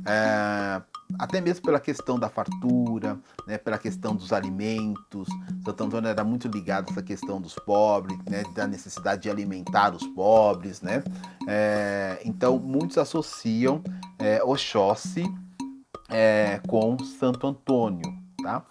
É, 0.06 0.82
até 1.18 1.40
mesmo 1.40 1.64
pela 1.64 1.80
questão 1.80 2.18
da 2.18 2.28
fartura, 2.28 3.18
né, 3.46 3.58
pela 3.58 3.78
questão 3.78 4.14
dos 4.14 4.32
alimentos. 4.32 5.28
Santo 5.64 5.84
Antônio 5.84 6.08
era 6.08 6.24
muito 6.24 6.48
ligado 6.48 6.88
a 6.88 6.92
essa 6.92 7.02
questão 7.02 7.40
dos 7.40 7.54
pobres, 7.54 8.16
né, 8.28 8.42
da 8.54 8.66
necessidade 8.66 9.22
de 9.22 9.30
alimentar 9.30 9.94
os 9.94 10.06
pobres. 10.08 10.80
Né? 10.80 11.02
É, 11.48 12.20
então, 12.24 12.58
muitos 12.58 12.98
associam 12.98 13.82
é, 14.18 14.42
Oxóssi 14.42 15.24
é, 16.08 16.60
com 16.68 16.98
Santo 17.04 17.46
Antônio. 17.46 18.18
Tá? 18.42 18.64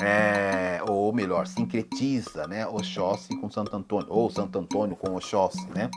É, 0.00 0.80
ou 0.88 1.12
melhor, 1.12 1.46
sincretiza 1.46 2.46
né, 2.48 2.66
Oxóssi 2.66 3.36
com 3.36 3.48
Santo 3.48 3.76
Antônio, 3.76 4.08
ou 4.10 4.28
Santo 4.28 4.58
Antônio 4.58 4.96
com 4.96 5.14
Oxóssi. 5.14 5.66
Né? 5.74 5.90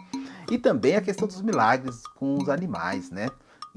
E 0.51 0.57
também 0.57 0.95
a 0.95 1.01
questão 1.01 1.27
dos 1.27 1.41
milagres 1.41 2.03
com 2.15 2.35
os 2.35 2.49
animais, 2.49 3.09
né? 3.09 3.27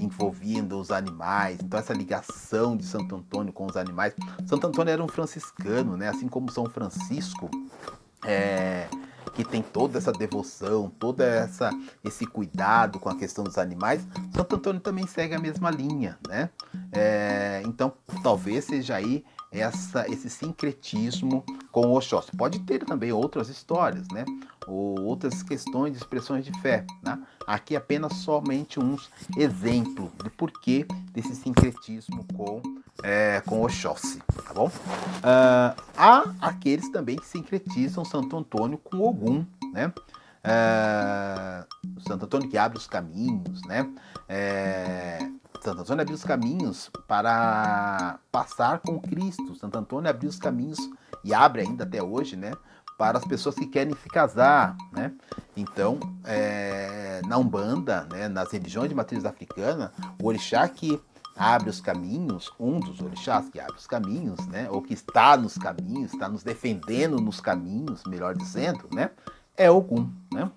envolvendo 0.00 0.80
os 0.80 0.90
animais, 0.90 1.58
então 1.62 1.78
essa 1.78 1.92
ligação 1.92 2.74
de 2.74 2.84
Santo 2.86 3.14
Antônio 3.16 3.52
com 3.52 3.66
os 3.66 3.76
animais. 3.76 4.14
Santo 4.46 4.66
Antônio 4.66 4.90
era 4.90 5.04
um 5.04 5.08
franciscano, 5.08 5.94
né? 5.94 6.08
Assim 6.08 6.26
como 6.26 6.50
São 6.50 6.64
Francisco, 6.64 7.50
é, 8.24 8.88
que 9.34 9.44
tem 9.44 9.62
toda 9.62 9.98
essa 9.98 10.10
devoção, 10.10 10.90
toda 10.98 11.24
essa 11.24 11.70
esse 12.02 12.24
cuidado 12.24 12.98
com 12.98 13.10
a 13.10 13.16
questão 13.16 13.44
dos 13.44 13.58
animais. 13.58 14.06
Santo 14.34 14.56
Antônio 14.56 14.80
também 14.80 15.06
segue 15.06 15.34
a 15.34 15.38
mesma 15.38 15.70
linha, 15.70 16.18
né? 16.26 16.48
É, 16.92 17.62
então 17.66 17.92
talvez 18.22 18.64
seja 18.64 18.96
aí 18.96 19.22
essa, 19.50 20.08
esse 20.08 20.30
sincretismo 20.30 21.44
com 21.72 21.86
o 21.86 21.96
Oxóssi. 21.96 22.30
Pode 22.36 22.60
ter 22.60 22.84
também 22.84 23.12
outras 23.12 23.48
histórias, 23.48 24.06
né? 24.08 24.24
Ou 24.66 25.00
outras 25.00 25.42
questões 25.42 25.92
de 25.92 25.98
expressões 25.98 26.44
de 26.44 26.52
fé. 26.60 26.84
Né? 27.02 27.18
Aqui 27.46 27.74
apenas 27.74 28.14
somente 28.18 28.78
uns 28.78 29.10
exemplos 29.36 30.10
do 30.12 30.30
porquê 30.30 30.86
desse 31.12 31.34
sincretismo 31.34 32.24
com, 32.34 32.62
é, 33.02 33.40
com 33.40 33.62
Oxóssi, 33.62 34.22
tá 34.46 34.54
bom? 34.54 34.68
Uh, 34.68 35.82
há 35.96 36.24
aqueles 36.40 36.88
também 36.90 37.16
que 37.16 37.26
sincretizam 37.26 38.04
Santo 38.04 38.36
Antônio 38.36 38.78
com 38.78 39.00
Ogum, 39.00 39.44
né? 39.72 39.92
Uh, 40.42 42.00
Santo 42.06 42.24
Antônio 42.24 42.48
que 42.48 42.56
abre 42.56 42.78
os 42.78 42.86
caminhos, 42.86 43.60
né? 43.66 43.90
É, 44.28 45.18
Santo 45.60 45.82
Antônio 45.82 46.02
abriu 46.02 46.14
os 46.14 46.24
caminhos 46.24 46.90
para 47.06 48.18
passar 48.32 48.78
com 48.78 48.98
Cristo. 49.00 49.54
Santo 49.54 49.78
Antônio 49.78 50.08
abriu 50.08 50.30
os 50.30 50.38
caminhos 50.38 50.78
e 51.24 51.34
abre 51.34 51.62
ainda 51.62 51.84
até 51.84 52.02
hoje, 52.02 52.36
né? 52.36 52.52
Para 52.96 53.18
as 53.18 53.24
pessoas 53.24 53.54
que 53.54 53.66
querem 53.66 53.94
se 53.94 54.08
casar, 54.08 54.76
né? 54.92 55.12
Então, 55.56 55.98
é, 56.24 57.20
na 57.26 57.36
Umbanda, 57.36 58.06
né, 58.10 58.28
nas 58.28 58.50
religiões 58.52 58.88
de 58.88 58.94
matriz 58.94 59.24
africana, 59.24 59.92
o 60.20 60.28
orixá 60.28 60.66
que 60.68 61.00
abre 61.36 61.70
os 61.70 61.80
caminhos, 61.80 62.52
um 62.58 62.78
dos 62.78 63.00
orixás 63.00 63.48
que 63.48 63.58
abre 63.58 63.76
os 63.76 63.86
caminhos, 63.86 64.46
né? 64.46 64.68
Ou 64.70 64.82
que 64.82 64.94
está 64.94 65.36
nos 65.36 65.56
caminhos, 65.56 66.12
está 66.12 66.28
nos 66.28 66.42
defendendo 66.42 67.16
nos 67.16 67.40
caminhos, 67.40 68.02
melhor 68.06 68.34
dizendo, 68.34 68.88
né? 68.92 69.10
É 69.56 69.70
Ogum, 69.70 70.10
né? 70.32 70.50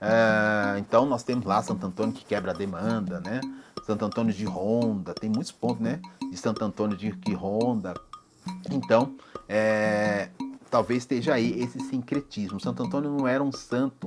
É, 0.00 0.78
então 0.78 1.06
nós 1.06 1.22
temos 1.22 1.44
lá 1.44 1.62
Santo 1.62 1.86
Antônio 1.86 2.12
que 2.12 2.24
quebra 2.24 2.52
a 2.52 2.54
demanda, 2.54 3.20
né? 3.20 3.40
Santo 3.84 4.04
Antônio 4.04 4.32
de 4.32 4.44
Ronda, 4.44 5.14
tem 5.14 5.28
muitos 5.28 5.52
pontos, 5.52 5.80
né? 5.80 6.00
De 6.30 6.36
Santo 6.36 6.64
Antônio 6.64 6.96
de 6.96 7.34
Ronda. 7.34 7.94
Então, 8.70 9.14
é, 9.48 10.30
talvez 10.70 11.02
esteja 11.02 11.34
aí 11.34 11.60
esse 11.60 11.78
sincretismo. 11.80 12.60
Santo 12.60 12.82
Antônio 12.82 13.10
não 13.10 13.28
era 13.28 13.42
um 13.42 13.52
santo 13.52 14.06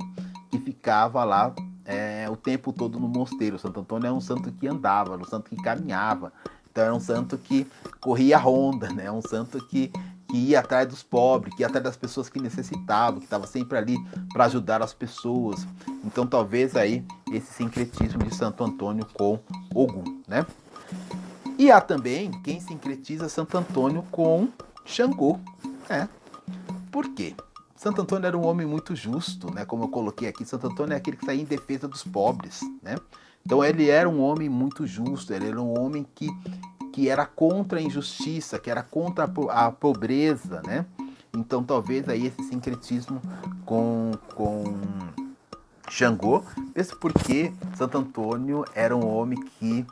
que 0.50 0.58
ficava 0.58 1.22
lá 1.24 1.54
é, 1.84 2.26
o 2.30 2.36
tempo 2.36 2.72
todo 2.72 2.98
no 2.98 3.08
mosteiro. 3.08 3.58
Santo 3.58 3.80
Antônio 3.80 4.08
é 4.08 4.12
um 4.12 4.20
santo 4.20 4.50
que 4.50 4.66
andava, 4.66 5.16
um 5.16 5.24
santo 5.24 5.50
que 5.50 5.56
caminhava. 5.56 6.32
Então 6.70 6.84
era 6.84 6.94
um 6.94 7.00
santo 7.00 7.38
que 7.38 7.66
corria 8.00 8.36
a 8.36 8.40
ronda, 8.40 8.88
né? 8.92 9.10
Um 9.10 9.22
santo 9.22 9.64
que 9.66 9.90
que 10.28 10.36
ia 10.36 10.60
atrás 10.60 10.88
dos 10.88 11.02
pobres, 11.02 11.54
que 11.54 11.62
ia 11.62 11.68
atrás 11.68 11.84
das 11.84 11.96
pessoas 11.96 12.28
que 12.28 12.40
necessitavam, 12.40 13.20
que 13.20 13.26
estava 13.26 13.46
sempre 13.46 13.78
ali 13.78 13.96
para 14.32 14.46
ajudar 14.46 14.82
as 14.82 14.92
pessoas. 14.92 15.66
Então 16.06 16.24
talvez 16.26 16.76
aí 16.76 17.04
esse 17.32 17.52
sincretismo 17.52 18.22
de 18.22 18.34
Santo 18.34 18.62
Antônio 18.62 19.04
com 19.12 19.40
Ogum, 19.74 20.22
né? 20.28 20.46
E 21.58 21.70
há 21.70 21.80
também 21.80 22.30
quem 22.42 22.60
sincretiza 22.60 23.28
Santo 23.28 23.58
Antônio 23.58 24.04
com 24.10 24.48
Xangô, 24.84 25.40
né? 25.88 26.08
Por 26.92 27.08
quê? 27.10 27.34
Santo 27.74 28.00
Antônio 28.02 28.26
era 28.26 28.38
um 28.38 28.46
homem 28.46 28.66
muito 28.66 28.94
justo, 28.94 29.52
né? 29.52 29.64
Como 29.64 29.84
eu 29.84 29.88
coloquei 29.88 30.28
aqui, 30.28 30.44
Santo 30.44 30.68
Antônio 30.68 30.94
é 30.94 30.96
aquele 30.96 31.16
que 31.16 31.26
saía 31.26 31.42
em 31.42 31.44
defesa 31.44 31.88
dos 31.88 32.04
pobres, 32.04 32.60
né? 32.82 32.96
Então 33.44 33.64
ele 33.64 33.90
era 33.90 34.08
um 34.08 34.20
homem 34.20 34.48
muito 34.48 34.86
justo, 34.86 35.32
ele 35.32 35.48
era 35.48 35.60
um 35.60 35.78
homem 35.78 36.06
que 36.14 36.28
que 36.92 37.10
era 37.10 37.26
contra 37.26 37.78
a 37.78 37.82
injustiça, 37.82 38.58
que 38.58 38.70
era 38.70 38.82
contra 38.82 39.30
a 39.50 39.70
pobreza, 39.70 40.62
né? 40.64 40.86
Então 41.36 41.62
talvez 41.62 42.08
aí 42.08 42.26
esse 42.26 42.42
sincretismo 42.44 43.20
com, 43.66 44.12
com 44.34 44.64
Xangô, 45.88 46.42
mesmo 46.74 46.96
porque 46.98 47.52
Santo 47.76 47.98
Antônio 47.98 48.64
era 48.74 48.96
um 48.96 49.06
homem 49.06 49.38
que 49.58 49.86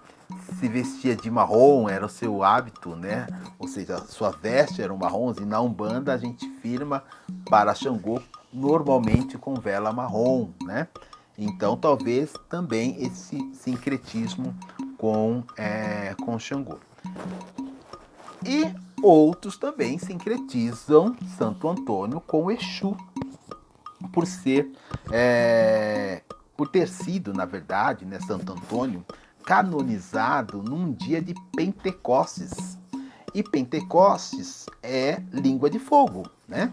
se 0.59 0.69
vestia 0.69 1.15
de 1.15 1.31
marrom, 1.31 1.89
era 1.89 2.05
o 2.05 2.09
seu 2.09 2.43
hábito, 2.43 2.97
né? 2.97 3.27
Ou 3.59 3.69
seja, 3.69 3.99
sua 3.99 4.31
veste 4.31 4.83
era 4.83 4.93
um 4.93 4.97
marrom, 4.97 5.33
e 5.41 5.45
na 5.45 5.61
Umbanda 5.61 6.13
a 6.13 6.19
gente 6.19 6.49
firma 6.61 7.03
para 7.49 7.75
Xangô 7.75 8.21
normalmente 8.53 9.37
com 9.37 9.55
vela 9.55 9.93
marrom, 9.93 10.51
né? 10.63 10.89
Então 11.37 11.77
talvez 11.77 12.33
também 12.49 13.03
esse 13.03 13.39
sincretismo 13.55 14.55
com, 14.97 15.43
é, 15.57 16.15
com 16.25 16.39
Xangô. 16.39 16.79
E 18.47 18.73
outros 19.03 19.57
também 19.57 19.99
sincretizam 19.99 21.17
Santo 21.37 21.69
Antônio 21.69 22.21
com 22.21 22.51
Exu, 22.51 22.97
por 24.15 24.27
ser, 24.27 24.71
é, 25.11 26.23
por 26.57 26.69
ter 26.69 26.89
sido, 26.89 27.33
na 27.33 27.45
verdade, 27.45 28.07
né, 28.07 28.21
Santo 28.21 28.53
Antônio 28.53 29.05
canonizado 29.45 30.63
num 30.63 30.93
dia 30.93 31.21
de 31.21 31.35
Pentecostes. 31.55 32.79
E 33.35 33.43
Pentecostes 33.43 34.67
é 34.81 35.21
língua 35.33 35.69
de 35.69 35.81
fogo, 35.81 36.23
né? 36.47 36.73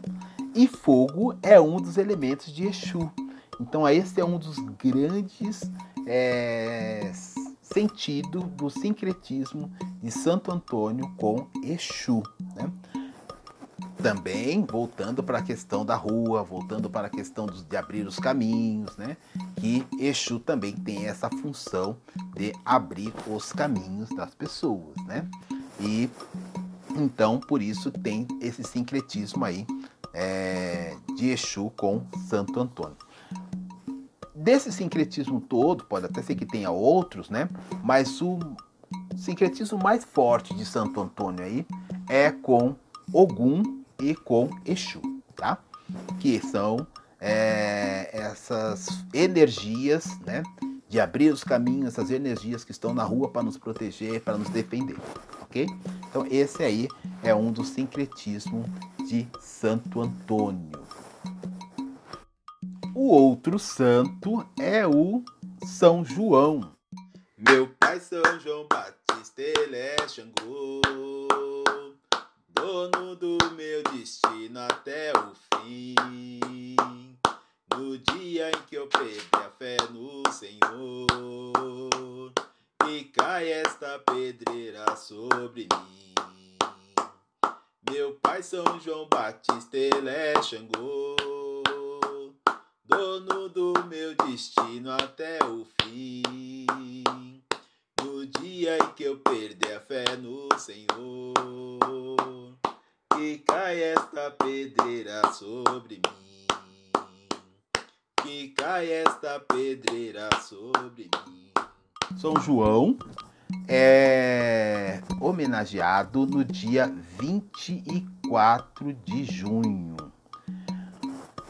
E 0.54 0.68
fogo 0.68 1.34
é 1.42 1.60
um 1.60 1.78
dos 1.78 1.98
elementos 1.98 2.54
de 2.54 2.68
Exu. 2.68 3.12
Então, 3.60 3.90
esse 3.90 4.22
é 4.22 4.26
um 4.26 4.38
dos 4.38 4.58
grandes 4.78 5.62
é, 6.06 7.12
do 8.54 8.70
sincretismo 8.70 9.72
de 10.02 10.12
Santo 10.12 10.52
Antônio 10.52 11.10
com 11.18 11.48
Exu. 11.64 12.22
Né? 12.56 12.72
Também 14.02 14.66
voltando 14.66 15.22
para 15.22 15.40
a 15.40 15.42
questão 15.42 15.86
da 15.86 15.96
rua, 15.96 16.44
voltando 16.44 16.90
para 16.90 17.08
a 17.08 17.10
questão 17.10 17.46
de 17.46 17.78
abrir 17.78 18.06
os 18.08 18.18
caminhos, 18.18 18.98
né? 18.98 19.16
que 19.56 19.86
Exu 20.00 20.40
também 20.40 20.74
tem 20.74 21.06
essa 21.06 21.30
função 21.30 21.98
de 22.36 22.54
abrir 22.66 23.14
os 23.28 23.54
caminhos 23.54 24.10
das 24.10 24.34
pessoas. 24.34 24.96
Né? 25.06 25.28
E 25.80 26.10
então, 26.96 27.40
por 27.40 27.62
isso, 27.62 27.92
tem 27.92 28.28
esse 28.42 28.64
sincretismo 28.64 29.46
aí 29.46 29.66
é, 30.14 30.96
de 31.16 31.30
Exu 31.30 31.72
com 31.78 32.06
Santo 32.28 32.60
Antônio 32.60 32.98
desse 34.42 34.72
sincretismo 34.72 35.40
todo, 35.40 35.86
pode 35.86 36.06
até 36.06 36.22
ser 36.22 36.36
que 36.36 36.46
tenha 36.46 36.72
outros, 36.72 37.30
né? 37.30 37.48
Mas 37.84 38.22
o 38.22 38.40
sincretismo 39.16 39.78
mais 39.78 40.04
forte 40.04 40.54
de 40.56 40.66
Santo 40.66 41.00
Antônio 41.00 41.44
aí 41.44 41.66
é 42.10 42.32
com 42.32 42.76
Ogum 43.14 43.81
e 44.02 44.16
com 44.16 44.50
Exu, 44.66 45.02
tá? 45.36 45.58
Que 46.20 46.40
são 46.40 46.86
é, 47.20 48.10
essas 48.12 48.88
energias, 49.14 50.20
né? 50.22 50.42
De 50.90 51.00
abrir 51.00 51.32
os 51.32 51.44
caminhos, 51.44 51.90
essas 51.90 52.12
energias 52.12 52.64
que 52.64 52.72
estão 52.72 52.94
na 52.94 53.04
rua 53.04 53.30
para 53.30 53.44
nos 53.44 53.58
proteger, 53.58 54.22
para 54.22 54.38
nos 54.38 54.50
defender, 54.50 54.98
ok? 55.42 55.68
Então 56.10 56.26
esse 56.30 56.64
aí 56.64 56.88
é 57.24 57.34
um 57.34 57.52
dos 57.52 57.70
sincretismos 57.70 58.66
de 59.08 59.28
Santo 59.40 60.02
Antônio. 60.02 60.82
O 62.94 63.08
outro 63.08 63.58
santo 63.58 64.46
é 64.60 64.86
o 64.86 65.24
São 65.66 66.04
João. 66.04 66.74
Meu 67.38 67.68
pai 67.80 68.00
São 68.00 68.40
João 68.40 68.68
Batista, 68.68 69.42
ele 69.42 69.78
é 69.78 69.96
Xangô, 70.08 70.82
dono 72.72 73.18
do 73.18 73.38
meu 73.54 73.84
destino 73.84 74.62
até 74.62 75.12
o 75.12 75.34
fim. 75.36 75.94
No 77.76 77.98
dia 77.98 78.50
em 78.50 78.62
que 78.66 78.76
eu 78.76 78.88
perdi 78.88 79.28
a 79.34 79.50
fé 79.60 79.76
no 79.90 80.24
Senhor, 80.32 81.08
e 82.88 83.04
cai 83.06 83.52
esta 83.52 84.00
pedreira 84.00 84.96
sobre 84.96 85.64
mim. 85.64 86.14
Meu 87.90 88.14
pai 88.22 88.42
São 88.42 88.80
João 88.80 89.06
Batista, 89.10 89.76
ele 89.76 90.10
é 90.10 90.42
Xangô, 90.42 91.18
dono 92.86 93.50
do 93.50 93.74
meu 93.90 94.16
destino 94.16 94.92
até 94.92 95.44
o 95.44 95.68
fim. 95.82 96.24
No 98.02 98.26
dia 98.26 98.78
em 98.78 98.94
que 98.94 99.04
eu 99.04 99.18
perder 99.20 99.74
a 99.74 99.82
fé 99.82 100.16
no 100.16 100.48
Senhor, 100.58 102.11
que 103.22 103.38
cai 103.38 103.80
esta 103.84 104.32
pedreira 104.32 105.22
sobre 105.32 106.02
mim, 106.04 106.48
que 108.24 108.48
cai 108.48 108.92
esta 108.92 109.40
pedreira 109.40 110.28
sobre 110.42 111.04
mim. 111.04 111.52
São 112.18 112.36
João 112.38 112.98
é 113.68 115.04
homenageado 115.20 116.26
no 116.26 116.44
dia 116.44 116.92
24 117.20 118.92
de 119.06 119.24
junho. 119.24 119.98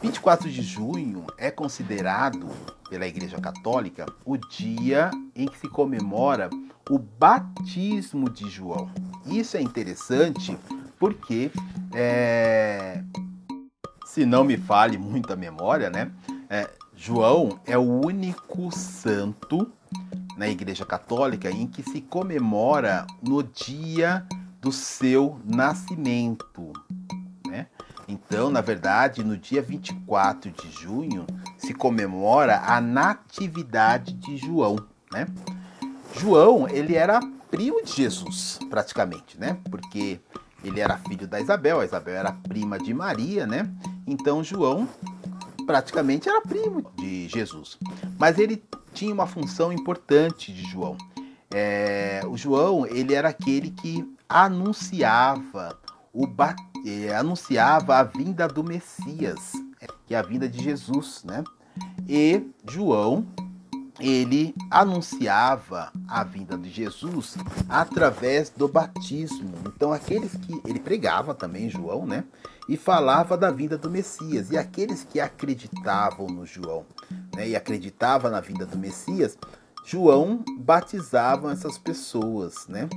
24 0.02 0.50
de 0.50 0.60
junho 0.60 1.24
é 1.38 1.50
considerado 1.50 2.50
pela 2.90 3.06
Igreja 3.06 3.40
Católica 3.40 4.04
o 4.26 4.36
dia 4.36 5.10
em 5.34 5.46
que 5.46 5.58
se 5.58 5.70
comemora 5.70 6.50
o 6.90 6.98
batismo 6.98 8.28
de 8.28 8.50
João. 8.50 8.90
Isso 9.24 9.56
é 9.56 9.62
interessante 9.62 10.58
porque, 11.02 11.50
é, 11.92 13.02
se 14.06 14.24
não 14.24 14.44
me 14.44 14.56
fale 14.56 14.96
muito 14.96 15.32
a 15.32 15.36
memória, 15.36 15.90
né? 15.90 16.12
É, 16.48 16.70
João 16.94 17.58
é 17.66 17.76
o 17.76 17.82
único 17.82 18.70
santo 18.70 19.68
na 20.36 20.48
Igreja 20.48 20.86
Católica 20.86 21.50
em 21.50 21.66
que 21.66 21.82
se 21.82 22.00
comemora 22.02 23.04
no 23.20 23.42
dia 23.42 24.24
do 24.60 24.70
seu 24.70 25.40
nascimento. 25.44 26.72
Né? 27.48 27.66
Então, 28.06 28.48
na 28.48 28.60
verdade, 28.60 29.24
no 29.24 29.36
dia 29.36 29.60
24 29.60 30.52
de 30.52 30.70
junho 30.70 31.26
se 31.58 31.74
comemora 31.74 32.60
a 32.60 32.80
natividade 32.80 34.12
de 34.12 34.36
João. 34.36 34.76
Né? 35.10 35.26
João, 36.16 36.68
ele 36.68 36.94
era 36.94 37.18
primo 37.50 37.82
de 37.84 37.92
Jesus, 37.92 38.60
praticamente, 38.70 39.38
né? 39.38 39.58
Porque 39.68 40.20
ele 40.64 40.80
era 40.80 40.96
filho 40.98 41.26
da 41.26 41.40
Isabel, 41.40 41.80
a 41.80 41.84
Isabel 41.84 42.14
era 42.14 42.32
prima 42.32 42.78
de 42.78 42.94
Maria, 42.94 43.46
né? 43.46 43.70
Então 44.06 44.42
João 44.42 44.88
praticamente 45.66 46.28
era 46.28 46.40
primo 46.40 46.90
de 46.96 47.28
Jesus. 47.28 47.78
Mas 48.18 48.38
ele 48.38 48.62
tinha 48.92 49.12
uma 49.12 49.26
função 49.26 49.72
importante 49.72 50.52
de 50.52 50.62
João. 50.62 50.96
É, 51.50 52.20
o 52.26 52.36
João 52.36 52.86
ele 52.86 53.14
era 53.14 53.28
aquele 53.28 53.70
que 53.70 54.04
anunciava 54.28 55.78
o 56.12 56.26
é, 56.84 57.14
anunciava 57.14 57.96
a 57.96 58.02
vinda 58.02 58.46
do 58.46 58.62
Messias, 58.62 59.52
que 60.06 60.14
é 60.14 60.18
a 60.18 60.22
vinda 60.22 60.48
de 60.48 60.62
Jesus, 60.62 61.22
né? 61.24 61.42
E 62.08 62.42
João 62.68 63.26
ele 64.00 64.54
anunciava 64.70 65.92
a 66.08 66.24
vinda 66.24 66.56
de 66.56 66.70
Jesus 66.70 67.36
através 67.68 68.50
do 68.50 68.66
batismo. 68.66 69.54
Então 69.66 69.92
aqueles 69.92 70.34
que 70.36 70.60
ele 70.66 70.80
pregava 70.80 71.34
também 71.34 71.68
João, 71.68 72.06
né? 72.06 72.24
E 72.68 72.76
falava 72.76 73.36
da 73.36 73.50
vinda 73.50 73.76
do 73.76 73.90
Messias. 73.90 74.50
E 74.50 74.56
aqueles 74.56 75.04
que 75.04 75.20
acreditavam 75.20 76.26
no 76.26 76.46
João, 76.46 76.86
né? 77.34 77.48
E 77.48 77.56
acreditavam 77.56 78.30
na 78.30 78.40
vinda 78.40 78.64
do 78.64 78.78
Messias, 78.78 79.36
João 79.84 80.44
batizavam 80.58 81.50
essas 81.50 81.76
pessoas, 81.76 82.66
né? 82.68 82.88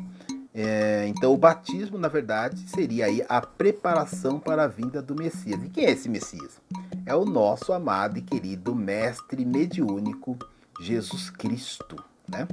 É, 0.58 1.06
então 1.10 1.34
o 1.34 1.38
batismo, 1.38 1.98
na 1.98 2.08
verdade, 2.08 2.64
seria 2.70 3.08
aí 3.08 3.22
a 3.28 3.42
preparação 3.42 4.40
para 4.40 4.64
a 4.64 4.68
vinda 4.68 5.02
do 5.02 5.14
Messias. 5.14 5.62
E 5.62 5.70
quem 5.70 5.86
é 5.86 5.92
esse 5.92 6.08
Messias? 6.08 6.62
É 7.06 7.14
o 7.14 7.26
nosso 7.26 7.74
amado 7.74 8.18
e 8.18 8.22
querido 8.22 8.74
mestre 8.74 9.44
mediúnico 9.44 10.38
Jesus 10.80 11.30
Cristo, 11.30 12.04
né? 12.28 12.48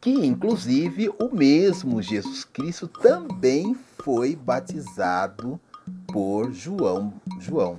Que 0.00 0.10
inclusive 0.10 1.08
o 1.08 1.34
mesmo 1.34 2.00
Jesus 2.00 2.44
Cristo 2.44 2.86
também 2.86 3.74
foi 3.98 4.36
batizado 4.36 5.60
por 6.06 6.52
João, 6.52 7.12
João. 7.40 7.78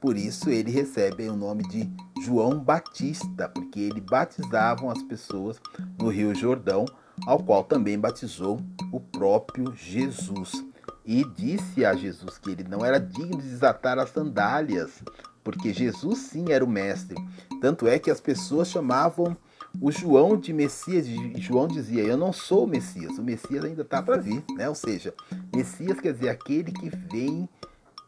Por 0.00 0.16
isso 0.16 0.48
ele 0.48 0.70
recebe 0.70 1.28
o 1.28 1.36
nome 1.36 1.62
de 1.68 1.90
João 2.22 2.58
Batista, 2.58 3.48
porque 3.48 3.80
ele 3.80 4.00
batizavam 4.00 4.90
as 4.90 5.02
pessoas 5.02 5.60
no 5.98 6.08
Rio 6.08 6.34
Jordão, 6.34 6.86
ao 7.26 7.38
qual 7.38 7.64
também 7.64 7.98
batizou 7.98 8.60
o 8.90 8.98
próprio 8.98 9.74
Jesus. 9.76 10.64
E 11.04 11.24
disse 11.24 11.84
a 11.84 11.94
Jesus 11.94 12.38
que 12.38 12.50
ele 12.50 12.64
não 12.64 12.84
era 12.84 12.98
digno 12.98 13.36
de 13.36 13.48
desatar 13.48 13.98
as 13.98 14.10
sandálias, 14.10 15.02
porque 15.44 15.72
Jesus 15.72 16.18
sim 16.18 16.46
era 16.50 16.64
o 16.64 16.68
mestre. 16.68 17.16
Tanto 17.60 17.86
é 17.86 17.98
que 17.98 18.10
as 18.10 18.20
pessoas 18.20 18.68
chamavam 18.68 19.36
o 19.80 19.92
João 19.92 20.36
de 20.36 20.52
Messias. 20.52 21.06
João 21.36 21.68
dizia: 21.68 22.02
Eu 22.02 22.16
não 22.16 22.32
sou 22.32 22.64
o 22.64 22.66
Messias, 22.66 23.18
o 23.18 23.22
Messias 23.22 23.64
ainda 23.64 23.82
está 23.82 24.02
para 24.02 24.16
vir. 24.16 24.42
Né? 24.56 24.68
Ou 24.68 24.74
seja, 24.74 25.14
Messias 25.54 26.00
quer 26.00 26.14
dizer 26.14 26.30
aquele 26.30 26.72
que 26.72 26.88
vem 26.88 27.48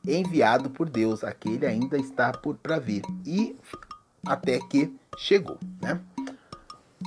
enviado 0.06 0.70
por 0.70 0.88
Deus, 0.88 1.22
aquele 1.22 1.66
ainda 1.66 1.96
está 1.96 2.32
por 2.32 2.56
para 2.56 2.78
vir. 2.78 3.02
E 3.24 3.56
até 4.26 4.58
que 4.58 4.94
chegou. 5.16 5.58
Né? 5.80 6.00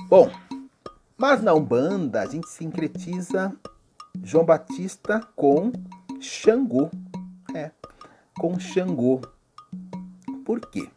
Bom, 0.08 0.30
mas 1.18 1.42
na 1.42 1.52
Umbanda 1.52 2.22
a 2.22 2.26
gente 2.26 2.48
sincretiza 2.48 3.52
João 4.22 4.44
Batista 4.44 5.20
com 5.34 5.72
Xangô. 6.20 6.90
É, 7.54 7.70
com 8.38 8.58
Xangô. 8.58 9.20
Por 10.44 10.60
quê? 10.60 10.88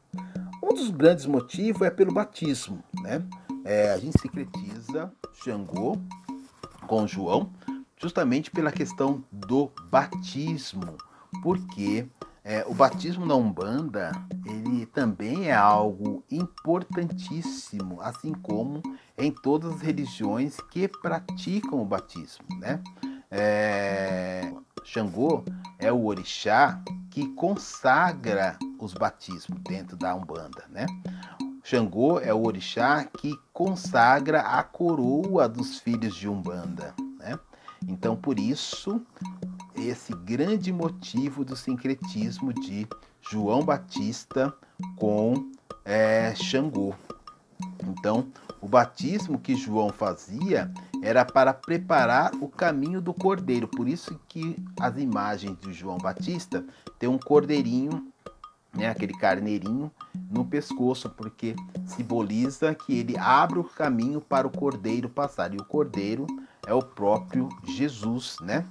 Um 0.70 0.76
dos 0.76 0.92
grandes 0.92 1.26
motivos 1.26 1.82
é 1.82 1.90
pelo 1.90 2.14
batismo, 2.14 2.84
né? 3.02 3.24
É, 3.66 3.92
a 3.92 3.98
gente 3.98 4.22
secretiza 4.22 5.12
Xangô 5.34 5.98
com 6.86 7.08
João 7.08 7.52
justamente 7.98 8.52
pela 8.52 8.72
questão 8.72 9.24
do 9.32 9.72
batismo, 9.90 10.96
porque 11.42 12.08
é, 12.44 12.64
o 12.68 12.74
batismo 12.76 13.26
na 13.26 13.34
Umbanda 13.34 14.12
ele 14.46 14.86
também 14.86 15.50
é 15.50 15.56
algo 15.56 16.24
importantíssimo, 16.30 18.00
assim 18.02 18.32
como 18.34 18.84
em 19.18 19.32
todas 19.32 19.74
as 19.74 19.82
religiões 19.82 20.58
que 20.70 20.88
praticam 20.88 21.82
o 21.82 21.86
batismo, 21.86 22.46
né? 22.60 22.80
É, 23.32 24.54
Xangô 24.92 25.44
é 25.78 25.92
o 25.94 26.06
orixá 26.06 26.82
que 27.12 27.28
consagra 27.36 28.58
os 28.80 28.96
batismos 28.96 29.60
dentro 29.62 29.96
da 29.96 30.16
Umbanda, 30.16 30.66
né? 30.68 30.88
Xangô 31.64 32.20
é 32.20 32.34
o 32.34 32.44
orixá 32.44 33.06
que 33.06 33.40
consagra 33.54 34.42
a 34.42 34.64
coroa 34.64 35.48
dos 35.48 35.78
filhos 35.78 36.16
de 36.16 36.28
Umbanda, 36.28 36.96
né? 37.20 37.38
Então, 37.88 38.16
por 38.16 38.40
isso, 38.40 39.00
esse 39.76 40.12
grande 40.12 40.74
motivo 40.74 41.46
do 41.46 41.56
sincretismo 41.56 42.52
de 42.52 42.88
João 43.22 43.64
Batista 43.64 44.52
com 44.96 45.52
é, 45.86 46.34
Xangô. 46.34 46.96
Então, 47.84 48.28
o 48.62 48.68
batismo 48.68 49.40
que 49.40 49.56
João 49.56 49.90
fazia 49.90 50.72
era 51.02 51.24
para 51.24 51.54
preparar 51.54 52.34
o 52.42 52.48
caminho 52.48 53.02
do 53.02 53.14
cordeiro. 53.14 53.68
Por 53.68 53.88
isso 53.88 54.20
que 54.28 54.58
as 54.80 54.98
imagens 54.98 55.58
de 55.60 55.74
João 55.74 55.98
Batista 55.98 56.64
tem 56.98 57.08
um 57.08 57.18
cordeirinho, 57.18 58.12
né, 58.74 58.90
aquele 58.90 59.14
carneirinho 59.14 59.92
no 60.30 60.46
pescoço, 60.46 61.10
porque 61.10 61.56
simboliza 61.86 62.76
que 62.76 63.00
ele 63.00 63.18
abre 63.18 63.60
o 63.60 63.64
caminho 63.64 64.20
para 64.20 64.46
o 64.46 64.52
cordeiro 64.52 65.10
passar. 65.10 65.54
E 65.54 65.58
o 65.58 65.66
cordeiro 65.66 66.28
é 66.68 66.74
o 66.74 66.82
próprio 66.82 67.50
Jesus, 67.64 68.36
né? 68.42 68.66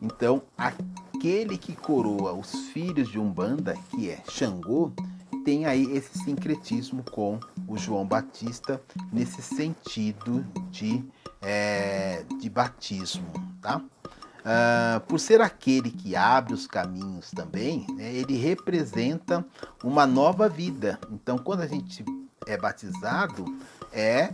Então, 0.00 0.42
aquele 0.56 1.58
que 1.58 1.74
coroa 1.74 2.32
os 2.32 2.68
filhos 2.68 3.08
de 3.08 3.18
Umbanda, 3.18 3.74
que 3.90 4.08
é 4.08 4.22
Xangô, 4.28 4.92
tem 5.46 5.64
aí 5.64 5.96
esse 5.96 6.18
sincretismo 6.18 7.04
com 7.04 7.38
o 7.68 7.78
João 7.78 8.04
Batista 8.04 8.82
nesse 9.12 9.40
sentido 9.40 10.44
de, 10.72 11.04
é, 11.40 12.24
de 12.40 12.50
batismo, 12.50 13.24
tá? 13.62 13.76
Uh, 13.78 15.00
por 15.06 15.20
ser 15.20 15.40
aquele 15.40 15.92
que 15.92 16.16
abre 16.16 16.52
os 16.52 16.66
caminhos 16.66 17.30
também, 17.30 17.86
né, 17.96 18.12
ele 18.12 18.36
representa 18.36 19.44
uma 19.84 20.04
nova 20.04 20.48
vida. 20.48 20.98
Então, 21.12 21.38
quando 21.38 21.60
a 21.60 21.66
gente 21.66 22.04
é 22.44 22.56
batizado, 22.56 23.44
é 23.92 24.32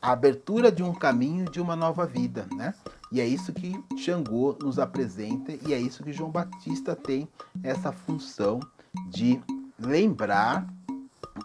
a 0.00 0.12
abertura 0.12 0.72
de 0.72 0.82
um 0.82 0.94
caminho 0.94 1.44
de 1.50 1.60
uma 1.60 1.76
nova 1.76 2.06
vida, 2.06 2.46
né? 2.56 2.74
E 3.10 3.20
é 3.20 3.26
isso 3.26 3.52
que 3.52 3.78
Xangô 3.98 4.56
nos 4.62 4.78
apresenta 4.78 5.52
e 5.66 5.74
é 5.74 5.78
isso 5.78 6.02
que 6.02 6.12
João 6.12 6.30
Batista 6.30 6.96
tem 6.96 7.28
essa 7.62 7.92
função 7.92 8.60
de 9.08 9.40
lembrar 9.84 10.66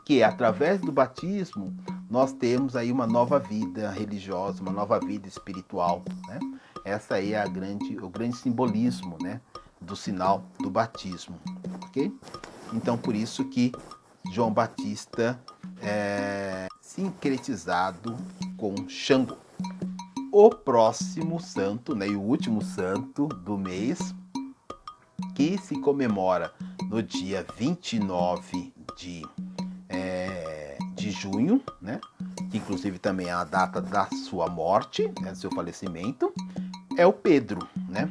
que 0.05 0.23
através 0.23 0.79
do 0.81 0.91
batismo 0.91 1.75
nós 2.09 2.31
temos 2.31 2.75
aí 2.75 2.91
uma 2.91 3.05
nova 3.05 3.39
vida 3.39 3.89
religiosa, 3.89 4.61
uma 4.61 4.71
nova 4.71 4.99
vida 4.99 5.27
espiritual, 5.27 6.03
né? 6.27 6.39
Essa 6.85 7.15
aí 7.15 7.33
é 7.33 7.41
a 7.41 7.47
grande, 7.47 7.97
o 7.99 8.09
grande 8.09 8.37
simbolismo, 8.37 9.17
né, 9.21 9.41
do 9.81 9.95
sinal 9.95 10.43
do 10.59 10.69
batismo, 10.69 11.37
ok? 11.85 12.13
Então 12.73 12.97
por 12.97 13.13
isso 13.13 13.43
que 13.45 13.71
João 14.31 14.51
Batista 14.53 15.39
é 15.81 16.67
sincretizado 16.81 18.15
com 18.55 18.73
Xangô. 18.87 19.35
O 20.31 20.49
próximo 20.49 21.39
santo, 21.39 21.95
né, 21.95 22.07
e 22.07 22.15
o 22.15 22.21
último 22.21 22.61
santo 22.61 23.27
do 23.27 23.57
mês, 23.57 24.15
que 25.35 25.57
se 25.57 25.79
comemora 25.81 26.53
no 26.89 27.03
dia 27.03 27.45
29 27.57 28.73
de, 28.97 29.25
é, 29.89 30.77
de 30.93 31.11
junho, 31.11 31.61
né, 31.81 31.99
que 32.49 32.57
inclusive 32.57 32.97
também 32.97 33.27
é 33.27 33.33
a 33.33 33.43
data 33.43 33.81
da 33.81 34.07
sua 34.07 34.47
morte, 34.49 35.11
né, 35.21 35.35
seu 35.35 35.51
falecimento, 35.51 36.33
é 36.97 37.05
o 37.05 37.13
Pedro, 37.13 37.67
né? 37.87 38.09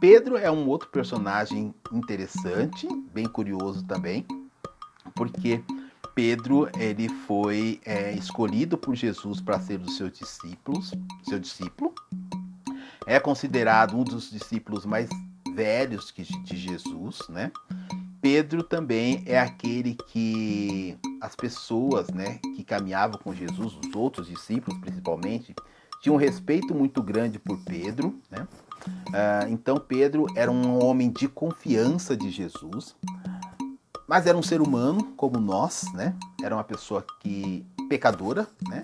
Pedro 0.00 0.36
é 0.36 0.50
um 0.50 0.68
outro 0.68 0.88
personagem 0.90 1.74
interessante, 1.92 2.88
bem 3.12 3.26
curioso 3.26 3.84
também, 3.84 4.24
porque 5.14 5.62
Pedro 6.14 6.68
ele 6.78 7.08
foi 7.08 7.80
é, 7.84 8.12
escolhido 8.12 8.78
por 8.78 8.94
Jesus 8.94 9.40
para 9.40 9.60
ser 9.60 9.78
dos 9.78 9.96
seus 9.96 10.12
discípulos, 10.12 10.92
seu 11.28 11.38
discípulo. 11.38 11.92
É 13.06 13.18
considerado 13.18 13.96
um 13.96 14.04
dos 14.04 14.30
discípulos 14.30 14.84
mais 14.84 15.08
velhos 15.58 16.14
de 16.44 16.56
Jesus, 16.56 17.22
né? 17.28 17.50
Pedro 18.22 18.62
também 18.62 19.24
é 19.26 19.40
aquele 19.40 19.96
que 20.06 20.96
as 21.20 21.34
pessoas, 21.34 22.08
né, 22.10 22.38
que 22.54 22.62
caminhavam 22.62 23.18
com 23.18 23.34
Jesus, 23.34 23.76
os 23.76 23.92
outros 23.92 24.28
discípulos 24.28 24.78
principalmente, 24.80 25.52
tinha 26.00 26.12
um 26.12 26.16
respeito 26.16 26.72
muito 26.72 27.02
grande 27.02 27.40
por 27.40 27.58
Pedro, 27.64 28.16
né? 28.30 28.46
Uh, 29.08 29.48
então 29.50 29.80
Pedro 29.80 30.26
era 30.36 30.48
um 30.48 30.80
homem 30.84 31.10
de 31.10 31.26
confiança 31.26 32.16
de 32.16 32.30
Jesus, 32.30 32.94
mas 34.06 34.28
era 34.28 34.38
um 34.38 34.42
ser 34.42 34.60
humano 34.60 35.12
como 35.16 35.40
nós, 35.40 35.92
né? 35.92 36.14
Era 36.40 36.54
uma 36.54 36.62
pessoa 36.62 37.04
que 37.18 37.66
pecadora, 37.88 38.46
né? 38.68 38.82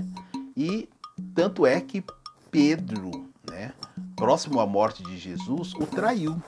E 0.57 0.89
tanto 1.37 1.65
é 1.65 1.81
que 1.81 2.03
Pedro, 2.51 3.31
né, 3.49 3.73
próximo 4.17 4.59
à 4.59 4.67
morte 4.67 5.05
de 5.05 5.17
Jesus, 5.17 5.73
o 5.75 5.87
traiu? 5.87 6.43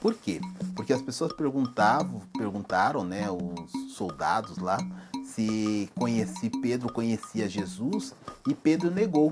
Por 0.00 0.14
quê? 0.14 0.40
Porque 0.76 0.92
as 0.92 1.02
pessoas 1.02 1.32
perguntavam, 1.32 2.22
perguntaram, 2.36 3.04
né, 3.04 3.26
os 3.30 3.94
soldados 3.94 4.58
lá, 4.58 4.78
se 5.24 5.90
Pedro 6.62 6.92
conhecia 6.92 7.48
Jesus 7.48 8.14
e 8.48 8.54
Pedro 8.54 8.90
negou 8.90 9.30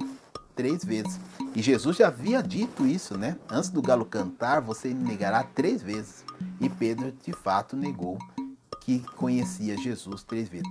três 0.55 0.85
vezes. 0.85 1.21
E 1.55 1.63
Jesus 1.63 1.99
já 1.99 2.09
havia 2.09 2.43
dito 2.43 2.87
isso, 2.87 3.17
né? 3.17 3.37
Antes 3.49 3.71
do 3.71 3.83
galo 3.83 4.05
cantar, 4.05 4.61
você 4.61 4.93
negará 4.93 5.45
três 5.45 5.83
vezes. 5.83 6.25
E 6.61 6.69
Pedro 6.69 7.13
de 7.13 7.33
fato 7.33 7.77
negou 7.77 8.19
que 8.81 9.01
conhecia 9.17 9.77
Jesus 9.77 10.23
três 10.23 10.49
vezes. 10.49 10.69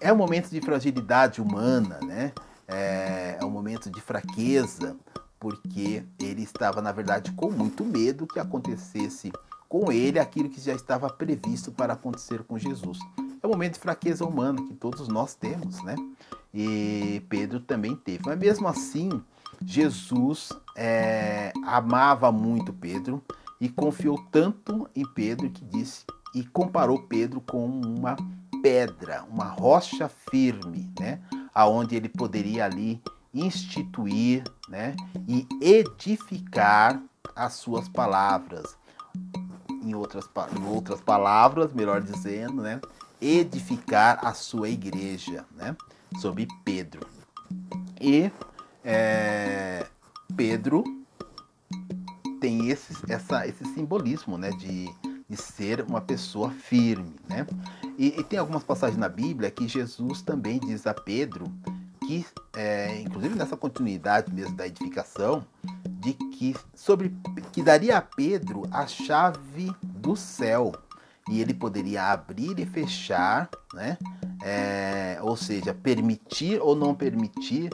É 0.00 0.12
um 0.12 0.16
momento 0.16 0.48
de 0.50 0.60
fragilidade 0.60 1.40
humana, 1.40 1.98
né? 2.02 2.32
É, 2.66 3.38
é 3.40 3.44
um 3.44 3.50
momento 3.50 3.90
de 3.90 4.00
fraqueza, 4.00 4.96
porque 5.42 6.04
ele 6.20 6.42
estava, 6.44 6.80
na 6.80 6.92
verdade, 6.92 7.32
com 7.32 7.50
muito 7.50 7.84
medo 7.84 8.28
que 8.28 8.38
acontecesse 8.38 9.32
com 9.68 9.90
ele 9.90 10.20
aquilo 10.20 10.48
que 10.48 10.60
já 10.60 10.72
estava 10.72 11.10
previsto 11.10 11.72
para 11.72 11.94
acontecer 11.94 12.44
com 12.44 12.56
Jesus. 12.56 13.00
É 13.42 13.46
um 13.48 13.50
momento 13.50 13.72
de 13.72 13.80
fraqueza 13.80 14.24
humana 14.24 14.62
que 14.62 14.72
todos 14.72 15.08
nós 15.08 15.34
temos, 15.34 15.82
né? 15.82 15.96
E 16.54 17.24
Pedro 17.28 17.58
também 17.58 17.96
teve. 17.96 18.20
Mas 18.24 18.38
mesmo 18.38 18.68
assim, 18.68 19.10
Jesus 19.66 20.50
é, 20.76 21.52
amava 21.64 22.30
muito 22.30 22.72
Pedro 22.72 23.20
e 23.60 23.68
confiou 23.68 24.24
tanto 24.30 24.88
em 24.94 25.04
Pedro 25.04 25.50
que 25.50 25.64
disse 25.64 26.04
e 26.36 26.44
comparou 26.44 27.02
Pedro 27.08 27.40
com 27.40 27.66
uma 27.66 28.14
pedra, 28.62 29.24
uma 29.28 29.46
rocha 29.46 30.08
firme, 30.08 30.88
né? 31.00 31.20
Aonde 31.52 31.96
ele 31.96 32.08
poderia 32.08 32.64
ali 32.64 33.02
instituir, 33.34 34.44
né? 34.68 34.94
E 35.28 35.46
edificar 35.60 37.02
as 37.34 37.54
suas 37.54 37.88
palavras. 37.88 38.76
Em 39.84 39.94
outras, 39.94 40.28
em 40.56 40.64
outras 40.66 41.00
palavras, 41.00 41.72
melhor 41.72 42.00
dizendo, 42.00 42.62
né? 42.62 42.80
edificar 43.22 44.18
a 44.26 44.34
sua 44.34 44.68
igreja, 44.68 45.44
né? 45.56 45.76
Sobre 46.20 46.48
Pedro. 46.64 47.06
E 48.00 48.30
é, 48.84 49.86
Pedro 50.36 50.82
tem 52.40 52.68
esse, 52.68 52.92
essa, 53.08 53.46
esse 53.46 53.64
simbolismo, 53.72 54.36
né? 54.36 54.50
De, 54.50 54.90
de 55.28 55.36
ser 55.36 55.82
uma 55.82 56.00
pessoa 56.00 56.50
firme, 56.50 57.14
né? 57.28 57.46
E, 57.96 58.08
e, 58.18 58.24
tem 58.24 58.38
algumas 58.38 58.64
passagens 58.64 58.98
na 58.98 59.08
Bíblia 59.08 59.50
que 59.50 59.68
Jesus 59.68 60.20
também 60.22 60.58
diz 60.58 60.86
a 60.86 60.94
Pedro 60.94 61.44
que, 62.06 62.26
é, 62.54 63.00
inclusive 63.00 63.34
nessa 63.34 63.56
continuidade 63.56 64.32
mesmo 64.32 64.56
da 64.56 64.66
edificação, 64.66 65.44
de 65.88 66.12
que 66.14 66.56
sobre 66.74 67.14
que 67.52 67.62
daria 67.62 67.98
a 67.98 68.02
Pedro 68.02 68.62
a 68.70 68.86
chave 68.86 69.70
do 69.82 70.16
céu, 70.16 70.72
e 71.28 71.40
ele 71.40 71.54
poderia 71.54 72.10
abrir 72.10 72.58
e 72.58 72.66
fechar, 72.66 73.48
né? 73.72 73.96
É, 74.42 75.18
ou 75.22 75.36
seja, 75.36 75.72
permitir 75.72 76.60
ou 76.60 76.74
não 76.74 76.94
permitir 76.94 77.70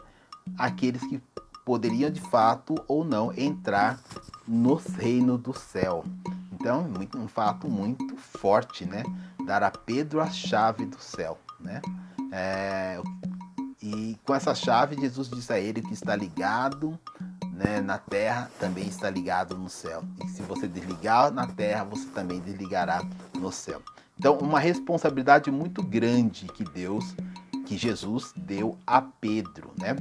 aqueles 0.58 1.00
que 1.06 1.20
poderiam 1.64 2.10
de 2.10 2.20
fato 2.20 2.74
ou 2.86 3.04
não 3.04 3.32
entrar 3.32 3.98
no 4.46 4.74
reino 4.74 5.38
do 5.38 5.54
céu. 5.54 6.04
Então, 6.52 6.90
um 7.16 7.28
fato 7.28 7.68
muito 7.68 8.16
forte, 8.16 8.84
né? 8.84 9.02
Dar 9.46 9.62
a 9.62 9.70
Pedro 9.70 10.20
a 10.20 10.30
chave 10.30 10.84
do 10.84 10.98
céu, 10.98 11.38
né? 11.58 11.80
É, 12.32 13.00
e 13.82 14.18
com 14.24 14.34
essa 14.34 14.54
chave, 14.54 15.00
Jesus 15.00 15.28
diz 15.28 15.50
a 15.50 15.58
ele 15.58 15.80
que 15.80 15.92
está 15.92 16.16
ligado 16.16 16.98
né, 17.58 17.80
na 17.80 17.98
terra 17.98 18.48
também 18.60 18.86
está 18.86 19.10
ligado 19.10 19.56
no 19.56 19.68
céu. 19.68 20.04
E 20.24 20.28
se 20.28 20.42
você 20.42 20.68
desligar 20.68 21.32
na 21.32 21.46
terra, 21.46 21.84
você 21.84 22.06
também 22.06 22.40
desligará 22.40 23.02
no 23.34 23.50
céu. 23.50 23.82
Então, 24.16 24.38
uma 24.38 24.60
responsabilidade 24.60 25.50
muito 25.50 25.82
grande 25.82 26.46
que 26.46 26.64
Deus, 26.64 27.14
que 27.66 27.76
Jesus 27.76 28.32
deu 28.36 28.78
a 28.86 29.00
Pedro, 29.00 29.72
né? 29.78 29.96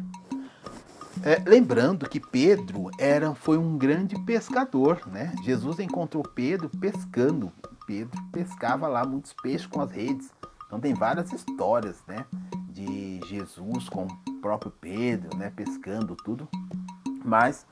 É, 1.23 1.41
lembrando 1.47 2.07
que 2.07 2.19
Pedro 2.19 2.91
era, 2.99 3.33
foi 3.33 3.57
um 3.57 3.75
grande 3.75 4.15
pescador, 4.19 5.01
né? 5.07 5.33
Jesus 5.43 5.79
encontrou 5.79 6.23
Pedro 6.23 6.69
pescando. 6.79 7.51
Pedro 7.87 8.21
pescava 8.31 8.87
lá 8.87 9.03
muitos 9.03 9.33
peixes 9.33 9.65
com 9.65 9.81
as 9.81 9.91
redes. 9.91 10.29
Então 10.67 10.79
tem 10.79 10.93
várias 10.93 11.31
histórias, 11.31 12.03
né? 12.07 12.25
Jesus 13.25 13.89
com 13.89 14.05
o 14.05 14.33
próprio 14.41 14.71
Pedro, 14.71 15.37
né? 15.37 15.49
Pescando 15.49 16.15
tudo. 16.15 16.47
Mas 17.23 17.65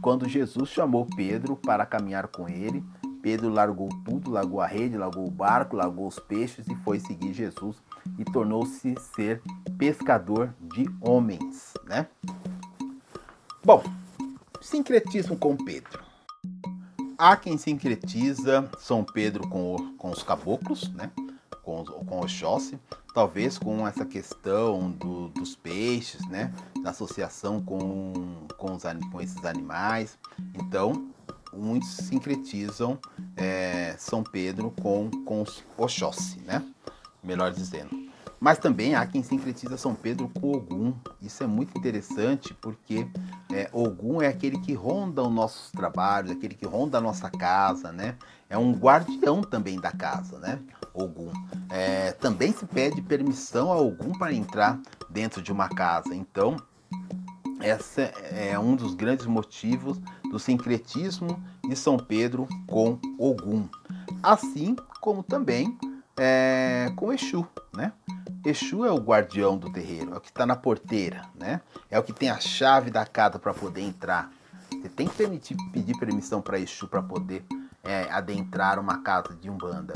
quando 0.00 0.28
Jesus 0.28 0.68
chamou 0.68 1.06
Pedro 1.16 1.56
para 1.56 1.86
caminhar 1.86 2.28
com 2.28 2.48
ele, 2.48 2.84
Pedro 3.22 3.48
largou 3.48 3.88
tudo, 4.04 4.30
largou 4.30 4.60
a 4.60 4.66
rede, 4.66 4.96
largou 4.96 5.26
o 5.26 5.30
barco, 5.30 5.74
largou 5.74 6.06
os 6.06 6.18
peixes 6.18 6.68
e 6.68 6.76
foi 6.76 7.00
seguir 7.00 7.32
Jesus 7.32 7.82
e 8.18 8.24
tornou-se 8.24 8.94
ser 9.14 9.42
pescador 9.76 10.54
de 10.60 10.86
homens, 11.00 11.74
né? 11.84 12.06
Bom, 13.64 13.82
sincretismo 14.60 15.36
com 15.36 15.56
Pedro. 15.56 16.04
Há 17.18 17.36
quem 17.36 17.58
sincretiza 17.58 18.70
São 18.78 19.02
Pedro 19.02 19.48
com, 19.48 19.94
com 19.98 20.10
os 20.10 20.22
caboclos, 20.22 20.88
né? 20.92 21.10
Com, 21.64 21.84
com 21.84 22.20
Oxóssi, 22.20 22.78
talvez 23.16 23.56
com 23.56 23.88
essa 23.88 24.04
questão 24.04 24.90
do, 24.90 25.28
dos 25.28 25.56
peixes, 25.56 26.20
né? 26.28 26.52
Da 26.82 26.90
associação 26.90 27.62
com, 27.62 28.12
com, 28.58 28.74
os, 28.74 28.82
com 29.10 29.22
esses 29.22 29.42
animais. 29.42 30.18
Então, 30.54 31.08
muitos 31.50 31.88
sincretizam 31.88 32.98
é, 33.34 33.96
São 33.98 34.22
Pedro 34.22 34.70
com, 34.82 35.10
com 35.24 35.40
os 35.40 35.64
Oxóssi, 35.78 36.40
né? 36.40 36.62
Melhor 37.24 37.50
dizendo. 37.52 37.88
Mas 38.38 38.58
também 38.58 38.94
há 38.94 39.06
quem 39.06 39.22
sincretiza 39.22 39.76
São 39.76 39.94
Pedro 39.94 40.28
com 40.28 40.52
Ogum. 40.52 40.94
Isso 41.20 41.42
é 41.42 41.46
muito 41.46 41.76
interessante 41.76 42.54
porque 42.54 43.08
é, 43.52 43.68
Ogum 43.72 44.20
é 44.20 44.28
aquele 44.28 44.58
que 44.58 44.74
ronda 44.74 45.22
os 45.22 45.32
nossos 45.32 45.70
trabalhos, 45.70 46.30
aquele 46.30 46.54
que 46.54 46.66
ronda 46.66 46.98
a 46.98 47.00
nossa 47.00 47.30
casa, 47.30 47.92
né? 47.92 48.16
É 48.48 48.56
um 48.56 48.72
guardião 48.72 49.42
também 49.42 49.80
da 49.80 49.90
casa, 49.90 50.38
né? 50.38 50.60
Ogum. 50.92 51.32
É, 51.70 52.12
também 52.12 52.52
se 52.52 52.66
pede 52.66 53.02
permissão 53.02 53.72
a 53.72 53.76
Ogum 53.76 54.12
para 54.12 54.32
entrar 54.32 54.80
dentro 55.08 55.42
de 55.42 55.50
uma 55.50 55.68
casa. 55.68 56.14
Então, 56.14 56.56
esse 57.60 58.02
é 58.30 58.58
um 58.58 58.76
dos 58.76 58.94
grandes 58.94 59.26
motivos 59.26 59.98
do 60.30 60.38
sincretismo 60.38 61.42
de 61.66 61.74
São 61.74 61.96
Pedro 61.96 62.46
com 62.66 62.98
Ogum. 63.18 63.68
Assim 64.22 64.76
como 65.00 65.22
também 65.22 65.76
é, 66.18 66.92
com 66.96 67.12
Exu, 67.12 67.46
né? 67.74 67.92
Exu 68.46 68.84
é 68.84 68.92
o 68.92 68.98
guardião 68.98 69.58
do 69.58 69.72
terreiro, 69.72 70.14
é 70.14 70.16
o 70.16 70.20
que 70.20 70.28
está 70.28 70.46
na 70.46 70.54
porteira, 70.54 71.22
né? 71.34 71.60
É 71.90 71.98
o 71.98 72.02
que 72.04 72.12
tem 72.12 72.30
a 72.30 72.38
chave 72.38 72.92
da 72.92 73.04
casa 73.04 73.40
para 73.40 73.52
poder 73.52 73.80
entrar. 73.80 74.30
Você 74.70 74.88
tem 74.88 75.08
que 75.08 75.16
permitir, 75.16 75.56
pedir 75.72 75.98
permissão 75.98 76.40
para 76.40 76.56
Exu 76.56 76.86
para 76.86 77.02
poder 77.02 77.44
é, 77.82 78.08
adentrar 78.08 78.78
uma 78.78 79.02
casa 79.02 79.34
de 79.34 79.50
umbanda. 79.50 79.94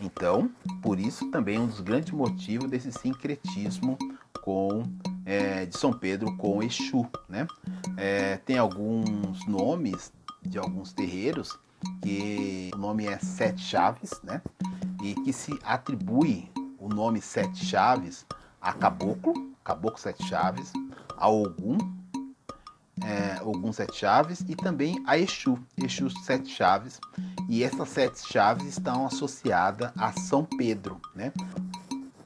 Então, 0.00 0.48
por 0.80 1.00
isso 1.00 1.28
também 1.32 1.56
é 1.56 1.60
um 1.60 1.66
dos 1.66 1.80
grandes 1.80 2.12
motivos 2.12 2.70
desse 2.70 2.92
sincretismo 2.92 3.98
com 4.42 4.84
é, 5.26 5.66
de 5.66 5.76
São 5.76 5.92
Pedro 5.92 6.36
com 6.36 6.62
Exu, 6.62 7.04
né? 7.28 7.48
É, 7.96 8.36
tem 8.36 8.58
alguns 8.58 9.44
nomes 9.48 10.12
de 10.40 10.56
alguns 10.56 10.92
terreiros 10.92 11.58
que 12.00 12.70
o 12.74 12.78
nome 12.78 13.08
é 13.08 13.18
Sete 13.18 13.60
Chaves, 13.60 14.20
né? 14.22 14.40
E 15.02 15.14
que 15.16 15.32
se 15.32 15.58
atribui 15.64 16.48
o 16.88 16.94
nome 16.94 17.20
Sete 17.20 17.64
Chaves 17.64 18.26
a 18.60 18.72
Caboclo, 18.72 19.52
Caboclo 19.64 19.98
Sete 19.98 20.24
Chaves, 20.26 20.72
a 21.16 21.28
Ogum, 21.28 21.78
é, 23.02 23.40
Ogum 23.42 23.72
Sete 23.72 23.96
Chaves 23.96 24.40
e 24.48 24.56
também 24.56 25.02
a 25.06 25.16
Exu, 25.16 25.58
Exu 25.76 26.10
Sete 26.10 26.50
Chaves. 26.50 27.00
E 27.48 27.62
essas 27.62 27.88
sete 27.88 28.26
chaves 28.26 28.66
estão 28.66 29.06
associadas 29.06 29.90
a 29.96 30.12
São 30.12 30.44
Pedro, 30.44 31.00
né? 31.14 31.32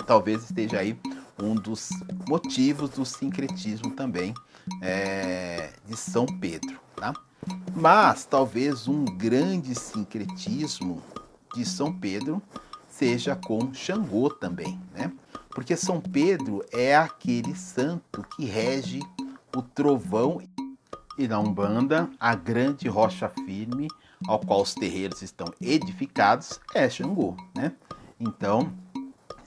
Talvez 0.04 0.42
esteja 0.42 0.80
aí 0.80 0.98
um 1.40 1.54
dos 1.54 1.90
motivos 2.28 2.90
do 2.90 3.04
sincretismo 3.04 3.92
também 3.92 4.34
é, 4.80 5.70
de 5.86 5.96
São 5.96 6.26
Pedro, 6.26 6.80
tá? 6.96 7.12
Mas 7.72 8.24
talvez 8.24 8.88
um 8.88 9.04
grande 9.04 9.76
sincretismo 9.76 11.00
de 11.54 11.64
São 11.64 11.92
Pedro 11.92 12.42
seja 12.92 13.34
com 13.34 13.72
Xangô 13.72 14.28
também, 14.28 14.78
né? 14.94 15.10
Porque 15.48 15.76
São 15.76 15.98
Pedro 15.98 16.62
é 16.70 16.94
aquele 16.94 17.56
santo 17.56 18.22
que 18.36 18.44
rege 18.44 19.00
o 19.56 19.62
trovão 19.62 20.40
e 21.18 21.26
na 21.26 21.38
Umbanda, 21.38 22.10
a 22.20 22.34
grande 22.34 22.88
rocha 22.88 23.28
firme 23.28 23.88
ao 24.26 24.38
qual 24.38 24.62
os 24.62 24.74
terreiros 24.74 25.22
estão 25.22 25.46
edificados 25.60 26.60
é 26.74 26.88
Xangô, 26.88 27.34
né? 27.56 27.72
Então, 28.20 28.72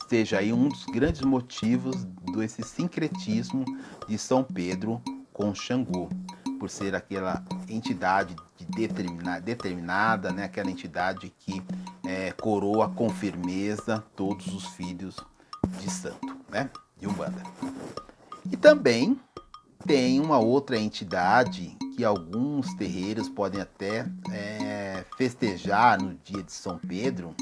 seja 0.10 0.40
aí 0.40 0.52
um 0.52 0.68
dos 0.68 0.86
grandes 0.86 1.22
motivos 1.22 2.04
desse 2.36 2.64
sincretismo 2.64 3.64
de 4.08 4.18
São 4.18 4.44
Pedro 4.44 5.02
com 5.32 5.54
Xangô, 5.54 6.10
por 6.60 6.70
ser 6.70 6.96
aquela 6.96 7.44
entidade 7.70 8.36
de 8.58 8.66
determinada, 8.66 9.42
determinada 9.42 10.32
né? 10.32 10.46
aquela 10.46 10.72
entidade 10.72 11.32
que 11.38 11.62
coroa 12.46 12.88
com 12.88 13.10
firmeza 13.10 14.04
todos 14.16 14.54
os 14.54 14.68
filhos 14.68 15.18
de 15.80 15.90
santo, 15.90 16.38
né? 16.48 16.70
De 16.96 17.08
Umbanda. 17.08 17.42
E 18.52 18.56
também 18.56 19.20
tem 19.84 20.20
uma 20.20 20.38
outra 20.38 20.78
entidade 20.78 21.76
que 21.96 22.06
alguns 22.06 22.72
terreiros 22.76 23.28
podem 23.28 23.60
até 23.60 24.06
é, 24.32 25.04
festejar 25.18 26.00
no 26.00 26.14
dia 26.24 26.44
de 26.44 26.52
São 26.52 26.78
Pedro. 26.78 27.34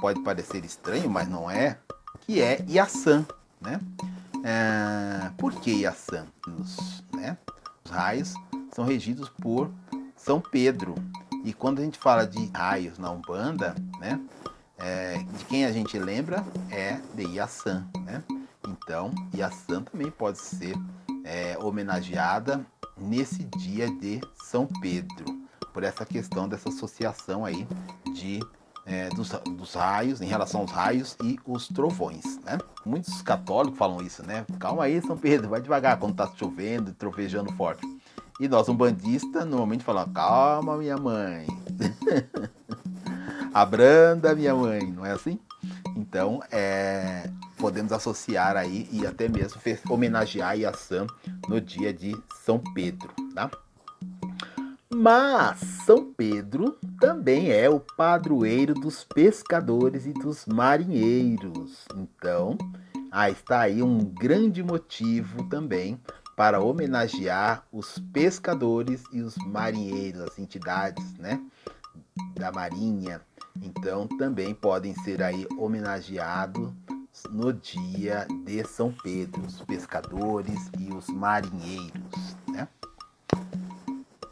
Pode 0.00 0.22
parecer 0.22 0.64
estranho, 0.64 1.10
mas 1.10 1.28
não 1.28 1.50
é. 1.50 1.76
Que 2.20 2.40
é 2.40 2.64
Iaçã, 2.68 3.26
né? 3.60 3.80
É, 4.44 5.28
por 5.36 5.54
que 5.54 5.72
Iaçã? 5.72 6.28
Os, 6.46 7.02
né? 7.12 7.36
Os 7.84 7.90
raios 7.90 8.32
são 8.72 8.84
regidos 8.84 9.28
por 9.28 9.72
São 10.14 10.40
Pedro, 10.40 10.94
e 11.44 11.52
quando 11.52 11.80
a 11.80 11.84
gente 11.84 11.98
fala 11.98 12.26
de 12.26 12.50
raios 12.54 12.98
na 12.98 13.10
Umbanda, 13.10 13.74
né? 13.98 14.20
É, 14.78 15.18
de 15.18 15.44
quem 15.44 15.64
a 15.64 15.72
gente 15.72 15.96
lembra 15.98 16.44
é 16.70 17.00
de 17.14 17.24
Iaçã, 17.24 17.86
né? 18.04 18.22
Então, 18.66 19.12
Iaçã 19.34 19.82
também 19.82 20.10
pode 20.10 20.38
ser 20.38 20.74
é, 21.24 21.56
homenageada 21.58 22.64
nesse 22.96 23.44
dia 23.44 23.88
de 23.90 24.20
São 24.44 24.66
Pedro, 24.80 25.24
por 25.72 25.82
essa 25.82 26.04
questão 26.04 26.48
dessa 26.48 26.68
associação 26.68 27.44
aí 27.44 27.66
de 28.14 28.40
é, 28.84 29.08
dos, 29.10 29.30
dos, 29.30 29.74
raios, 29.74 30.20
em 30.20 30.26
relação 30.26 30.62
aos 30.62 30.70
raios 30.72 31.16
e 31.22 31.38
os 31.46 31.68
trovões, 31.68 32.38
né? 32.40 32.58
Muitos 32.84 33.22
católicos 33.22 33.78
falam 33.78 34.02
isso, 34.02 34.26
né? 34.26 34.44
Calma 34.58 34.84
aí, 34.84 35.00
São 35.00 35.16
Pedro, 35.16 35.48
vai 35.48 35.60
devagar 35.60 35.98
quando 35.98 36.16
tá 36.16 36.30
chovendo 36.36 36.90
e 36.90 36.94
trovejando 36.94 37.52
forte. 37.52 37.86
E 38.42 38.48
nós, 38.48 38.68
um 38.68 38.74
bandista, 38.74 39.44
normalmente 39.44 39.84
falamos, 39.84 40.12
calma, 40.12 40.76
minha 40.76 40.96
mãe. 40.96 41.46
Abranda, 43.54 44.34
minha 44.34 44.52
mãe, 44.52 44.80
não 44.80 45.06
é 45.06 45.12
assim? 45.12 45.38
Então, 45.96 46.42
é, 46.50 47.30
podemos 47.56 47.92
associar 47.92 48.56
aí 48.56 48.88
e 48.90 49.06
até 49.06 49.28
mesmo 49.28 49.60
homenagear 49.88 50.58
Iaçã 50.58 51.06
no 51.48 51.60
dia 51.60 51.94
de 51.94 52.20
São 52.44 52.58
Pedro, 52.74 53.14
tá? 53.32 53.48
Mas 54.92 55.60
São 55.86 56.12
Pedro 56.12 56.76
também 56.98 57.52
é 57.52 57.70
o 57.70 57.78
padroeiro 57.78 58.74
dos 58.74 59.04
pescadores 59.04 60.04
e 60.04 60.12
dos 60.12 60.46
marinheiros. 60.46 61.86
Então, 61.94 62.58
ah, 63.08 63.30
está 63.30 63.60
aí 63.60 63.84
um 63.84 64.00
grande 64.00 64.64
motivo 64.64 65.44
também 65.44 66.00
para 66.36 66.60
homenagear 66.60 67.64
os 67.72 67.98
pescadores 68.12 69.02
e 69.12 69.20
os 69.20 69.36
marinheiros, 69.36 70.22
as 70.22 70.38
entidades, 70.38 71.14
né, 71.14 71.40
da 72.34 72.50
marinha. 72.50 73.20
Então 73.60 74.06
também 74.06 74.54
podem 74.54 74.94
ser 75.02 75.22
aí 75.22 75.46
homenageados 75.58 76.72
no 77.30 77.52
dia 77.52 78.26
de 78.44 78.64
São 78.64 78.92
Pedro, 79.02 79.42
os 79.42 79.60
pescadores 79.60 80.70
e 80.78 80.92
os 80.92 81.08
marinheiros, 81.08 82.36
né? 82.48 82.66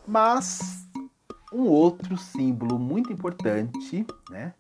Mas 0.07 0.89
um 1.53 1.63
outro 1.63 2.17
símbolo 2.17 2.79
muito 2.79 3.13
importante, 3.13 4.07
né, 4.31 4.55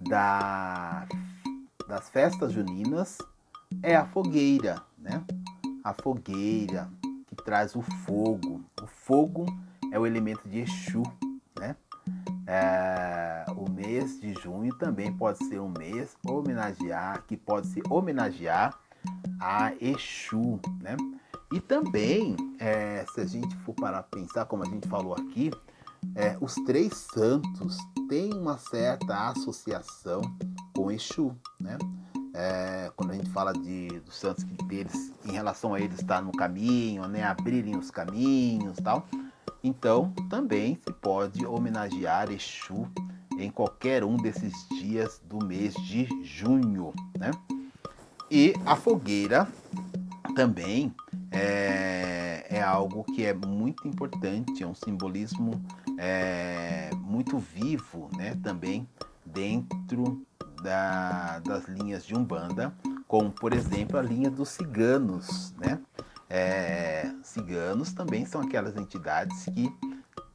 da, 0.00 1.06
das 1.88 2.08
festas 2.10 2.52
juninas 2.52 3.18
é 3.82 3.96
a 3.96 4.04
fogueira, 4.04 4.82
né? 4.98 5.24
A 5.82 5.92
fogueira, 5.92 6.88
que 7.26 7.36
traz 7.36 7.74
o 7.74 7.82
fogo. 7.82 8.60
O 8.80 8.86
fogo 8.86 9.46
é 9.92 9.98
o 9.98 10.06
elemento 10.06 10.48
de 10.48 10.60
Exu, 10.60 11.02
né? 11.58 11.76
É, 12.46 13.44
o 13.56 13.70
mês 13.70 14.20
de 14.20 14.34
junho 14.34 14.74
também 14.76 15.12
pode 15.12 15.38
ser 15.46 15.60
um 15.60 15.72
mês 15.78 16.16
homenagear, 16.26 17.22
que 17.26 17.36
pode 17.36 17.68
se 17.68 17.82
homenagear 17.88 18.78
a 19.40 19.72
Exu, 19.80 20.60
né? 20.80 20.96
E 21.52 21.60
também, 21.60 22.36
é, 22.58 23.04
se 23.12 23.20
a 23.20 23.26
gente 23.26 23.54
for 23.58 23.74
para 23.74 24.02
pensar, 24.02 24.46
como 24.46 24.62
a 24.62 24.66
gente 24.66 24.88
falou 24.88 25.14
aqui, 25.14 25.50
é, 26.14 26.36
os 26.40 26.54
três 26.66 26.94
santos 26.94 27.76
têm 28.08 28.32
uma 28.34 28.58
certa 28.58 29.28
associação 29.28 30.22
com 30.74 30.90
Exu, 30.90 31.36
né? 31.60 31.78
É, 32.34 32.90
quando 32.96 33.10
a 33.10 33.14
gente 33.14 33.30
fala 33.30 33.52
de, 33.52 33.88
dos 34.00 34.16
santos 34.16 34.44
deles, 34.44 35.12
em 35.24 35.32
relação 35.32 35.74
a 35.74 35.80
eles 35.80 36.00
estar 36.00 36.22
no 36.22 36.32
caminho, 36.32 37.06
né, 37.08 37.22
abrirem 37.24 37.76
os 37.76 37.90
caminhos 37.90 38.76
tal. 38.82 39.06
Então, 39.62 40.12
também 40.28 40.78
se 40.84 40.92
pode 40.92 41.46
homenagear 41.46 42.30
Exu 42.30 42.88
em 43.38 43.50
qualquer 43.50 44.04
um 44.04 44.16
desses 44.16 44.52
dias 44.68 45.20
do 45.28 45.44
mês 45.44 45.74
de 45.74 46.06
junho, 46.24 46.92
né? 47.18 47.30
E 48.30 48.54
a 48.66 48.74
fogueira 48.74 49.46
também 50.34 50.94
é, 51.30 52.46
é 52.48 52.62
algo 52.62 53.04
que 53.04 53.24
é 53.24 53.32
muito 53.32 53.86
importante, 53.86 54.62
é 54.62 54.66
um 54.66 54.74
simbolismo 54.74 55.62
é, 55.98 56.90
muito 56.96 57.38
vivo, 57.38 58.08
né? 58.16 58.36
Também 58.42 58.88
dentro 59.24 60.24
da, 60.62 61.40
das 61.40 61.66
linhas 61.66 62.04
de 62.04 62.14
Umbanda, 62.14 62.72
como 63.06 63.30
por 63.30 63.52
exemplo 63.52 63.98
a 63.98 64.02
linha 64.02 64.30
dos 64.30 64.48
ciganos. 64.50 65.54
Né? 65.58 65.78
É, 66.30 67.12
ciganos 67.22 67.92
também 67.92 68.24
são 68.24 68.40
aquelas 68.40 68.76
entidades 68.76 69.44
que 69.46 69.70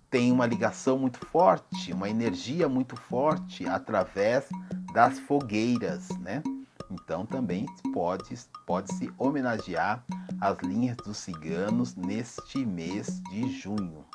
têm 0.10 0.32
uma 0.32 0.46
ligação 0.46 0.98
muito 0.98 1.26
forte, 1.26 1.92
uma 1.92 2.10
energia 2.10 2.70
muito 2.70 2.96
forte 2.96 3.66
através 3.68 4.48
das 4.94 5.20
fogueiras, 5.20 6.10
né? 6.20 6.42
Então 6.90 7.26
também 7.26 7.66
pode, 7.94 8.38
pode 8.66 8.94
se 8.94 9.12
homenagear 9.18 10.04
as 10.40 10.58
linhas 10.60 10.96
dos 10.98 11.18
ciganos 11.18 11.96
neste 11.96 12.66
mês 12.66 13.22
de 13.30 13.50
junho. 13.60 14.06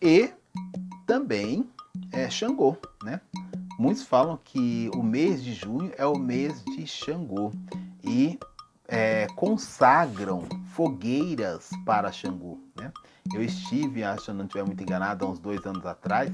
E 0.00 0.30
também 1.06 1.68
é 2.12 2.30
Xangô, 2.30 2.76
né? 3.02 3.20
Muitos 3.78 4.04
falam 4.04 4.38
que 4.42 4.90
o 4.94 5.02
mês 5.02 5.42
de 5.42 5.52
junho 5.52 5.92
é 5.96 6.06
o 6.06 6.16
mês 6.16 6.62
de 6.64 6.86
Xangô 6.86 7.52
e 8.02 8.38
é, 8.86 9.26
consagram 9.34 10.44
fogueiras 10.66 11.70
para 11.84 12.12
Xangô. 12.12 12.58
Né? 12.76 12.92
Eu 13.34 13.42
estive, 13.42 14.04
acho 14.04 14.26
que 14.26 14.32
não 14.32 14.44
estiver 14.44 14.64
muito 14.64 14.82
enganado, 14.82 15.24
há 15.24 15.28
uns 15.28 15.38
dois 15.38 15.64
anos 15.66 15.84
atrás, 15.84 16.30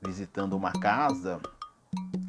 visitando 0.00 0.54
uma 0.54 0.72
casa 0.72 1.40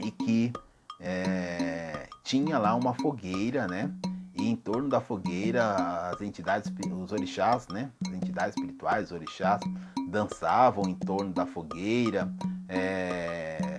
e 0.04 0.12
que 0.12 0.54
é, 1.00 2.08
tinha 2.24 2.58
lá 2.60 2.76
uma 2.76 2.94
fogueira, 2.94 3.68
né? 3.68 3.92
E 4.36 4.50
em 4.50 4.56
torno 4.56 4.90
da 4.90 5.00
fogueira, 5.00 6.10
as 6.10 6.22
entidades, 6.22 6.72
os 6.92 7.12
orixás, 7.12 7.68
né? 7.68 7.92
As 8.06 8.14
entidades 8.14 8.56
espirituais, 8.56 9.06
os 9.06 9.12
orixás, 9.12 9.62
dançavam 10.10 10.88
em 10.88 10.96
torno 10.96 11.32
da 11.32 11.46
fogueira, 11.46 12.32
é, 12.68 13.73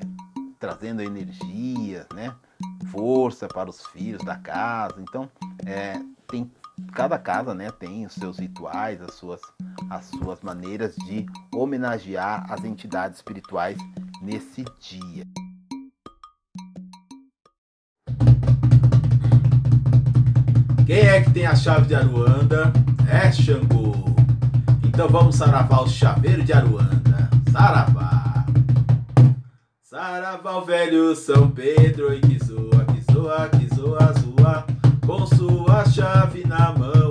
trazendo 0.64 1.02
energia, 1.02 2.06
né? 2.14 2.34
Força 2.86 3.46
para 3.46 3.68
os 3.68 3.84
filhos 3.88 4.24
da 4.24 4.36
casa. 4.36 4.94
Então, 4.98 5.28
é, 5.66 6.00
tem 6.26 6.50
cada 6.92 7.18
casa, 7.18 7.54
né? 7.54 7.70
Tem 7.70 8.06
os 8.06 8.14
seus 8.14 8.38
rituais, 8.38 9.02
as 9.02 9.12
suas, 9.12 9.42
as 9.90 10.06
suas 10.06 10.40
maneiras 10.40 10.96
de 10.96 11.26
homenagear 11.52 12.50
as 12.50 12.64
entidades 12.64 13.18
espirituais 13.18 13.76
nesse 14.22 14.64
dia. 14.80 15.26
Quem 20.86 20.98
é 20.98 21.20
que 21.22 21.30
tem 21.30 21.44
a 21.44 21.54
chave 21.54 21.88
de 21.88 21.94
Aruanda? 21.94 22.72
É 23.06 23.30
Xangô. 23.30 23.92
Então 24.82 25.08
vamos 25.08 25.36
saravar 25.36 25.82
o 25.82 25.88
chaveiro 25.88 26.42
de 26.42 26.54
Aruanda. 26.54 27.28
Saravá. 27.52 28.33
Saravá 30.06 30.58
o 30.58 30.64
velho 30.66 31.16
São 31.16 31.50
Pedro 31.50 32.12
e 32.12 32.20
que 32.20 32.38
zoa, 32.44 32.84
que 32.84 33.10
zoa, 33.10 33.48
que 33.48 33.74
zoa, 33.74 34.12
zoa. 34.12 34.66
Com 35.06 35.26
sua 35.26 35.82
chave 35.86 36.46
na 36.46 36.72
mão, 36.72 37.03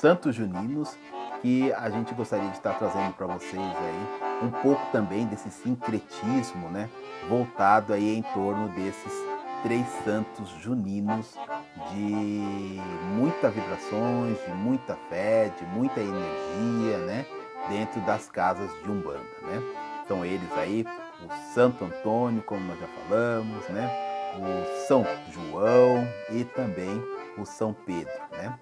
Santos 0.00 0.36
Juninos, 0.36 0.96
que 1.42 1.72
a 1.72 1.90
gente 1.90 2.14
gostaria 2.14 2.48
de 2.48 2.56
estar 2.56 2.74
trazendo 2.74 3.14
para 3.14 3.26
vocês 3.26 3.60
aí 3.60 4.08
um 4.42 4.50
pouco 4.62 4.80
também 4.92 5.26
desse 5.26 5.50
sincretismo, 5.50 6.68
né, 6.68 6.88
voltado 7.28 7.92
aí 7.92 8.16
em 8.16 8.22
torno 8.22 8.68
desses 8.68 9.12
três 9.62 9.86
santos 10.04 10.48
juninos 10.60 11.36
de 11.90 12.80
muita 13.16 13.50
vibrações, 13.50 14.38
de 14.46 14.54
muita 14.54 14.96
fé, 15.08 15.52
de 15.58 15.64
muita 15.66 16.00
energia, 16.00 16.98
né, 16.98 17.26
dentro 17.68 18.00
das 18.02 18.28
casas 18.28 18.70
de 18.82 18.90
Umbanda, 18.90 19.18
né? 19.42 19.60
São 20.06 20.24
eles 20.24 20.50
aí 20.56 20.86
o 21.20 21.52
Santo 21.52 21.84
Antônio, 21.84 22.40
como 22.42 22.60
nós 22.66 22.78
já 22.78 22.86
falamos, 22.86 23.68
né? 23.68 23.90
O 24.36 24.86
São 24.86 25.04
João 25.30 26.06
e 26.30 26.44
também 26.44 27.02
o 27.36 27.44
São 27.44 27.74
Pedro, 27.74 28.12
né? 28.32 28.58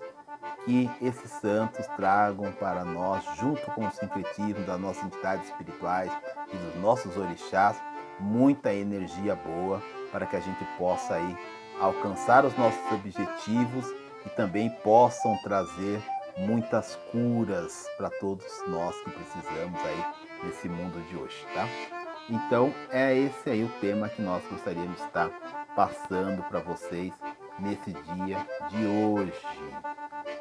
Que 0.67 0.91
esses 1.01 1.31
santos 1.31 1.87
tragam 1.97 2.53
para 2.53 2.85
nós, 2.85 3.25
junto 3.37 3.63
com 3.71 3.87
o 3.87 3.91
sincretismo 3.93 4.67
das 4.67 4.81
nossas 4.81 5.05
entidades 5.05 5.47
espirituais 5.49 6.13
e 6.53 6.57
dos 6.57 6.83
nossos 6.83 7.17
orixás, 7.17 7.81
muita 8.19 8.75
energia 8.75 9.37
boa 9.37 9.81
para 10.11 10.27
que 10.27 10.37
a 10.37 10.41
gente 10.41 10.65
possa 10.77 11.15
aí 11.15 11.39
alcançar 11.81 12.45
os 12.45 12.57
nossos 12.59 12.81
objetivos 12.93 13.87
e 14.25 14.31
também 14.31 14.69
possam 14.83 15.37
trazer 15.43 16.03
muitas 16.37 16.97
curas 17.13 17.87
para 17.97 18.11
todos 18.11 18.47
nós 18.67 18.95
que 19.03 19.11
precisamos 19.11 19.81
aí 19.81 20.05
nesse 20.43 20.69
mundo 20.69 21.01
de 21.09 21.17
hoje, 21.17 21.47
tá? 21.55 21.67
Então 22.29 22.75
é 22.91 23.17
esse 23.17 23.51
aí 23.51 23.63
o 23.63 23.69
tema 23.81 24.09
que 24.09 24.21
nós 24.21 24.43
gostaríamos 24.51 24.97
de 24.97 25.07
estar 25.07 25.31
passando 25.77 26.43
para 26.49 26.59
vocês 26.61 27.13
nesse 27.59 27.93
dia 27.93 28.47
de 28.71 28.87
hoje. 28.87 29.33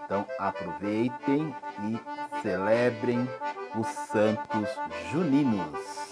Então 0.03 0.25
aproveitem 0.39 1.55
e 1.89 2.41
celebrem 2.41 3.27
os 3.77 3.87
santos 3.87 4.69
juninos. 5.11 6.05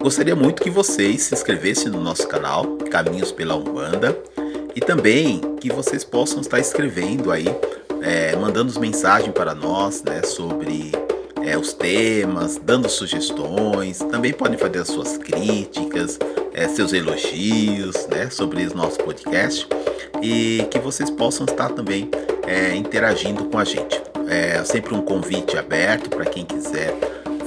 Gostaria 0.00 0.34
muito 0.34 0.62
que 0.62 0.70
vocês 0.70 1.22
se 1.22 1.34
inscrevessem 1.34 1.90
no 1.90 2.00
nosso 2.00 2.26
canal 2.26 2.78
Caminhos 2.90 3.30
pela 3.30 3.56
Umbanda 3.56 4.16
e 4.74 4.80
também 4.80 5.40
que 5.60 5.70
vocês 5.70 6.02
possam 6.02 6.40
estar 6.40 6.58
escrevendo 6.58 7.30
aí, 7.30 7.44
é, 8.02 8.36
mandando 8.36 8.78
mensagens 8.78 9.32
para 9.32 9.54
nós 9.54 10.02
né, 10.02 10.22
sobre 10.22 10.92
é, 11.42 11.56
os 11.56 11.72
temas, 11.72 12.60
dando 12.62 12.88
sugestões. 12.88 13.98
Também 13.98 14.32
podem 14.32 14.58
fazer 14.58 14.80
as 14.80 14.88
suas 14.88 15.16
críticas, 15.16 16.18
é, 16.52 16.68
seus 16.68 16.92
elogios 16.92 18.06
né, 18.08 18.28
sobre 18.30 18.66
o 18.66 18.74
nosso 18.76 18.98
podcast 18.98 19.66
e 20.20 20.66
que 20.70 20.78
vocês 20.78 21.10
possam 21.10 21.46
estar 21.46 21.70
também 21.70 22.10
é, 22.46 22.74
interagindo 22.74 23.44
com 23.44 23.58
a 23.58 23.64
gente. 23.64 24.02
É 24.28 24.62
sempre 24.64 24.94
um 24.94 25.00
convite 25.00 25.56
aberto 25.56 26.10
para 26.10 26.24
quem 26.24 26.44
quiser 26.44 26.94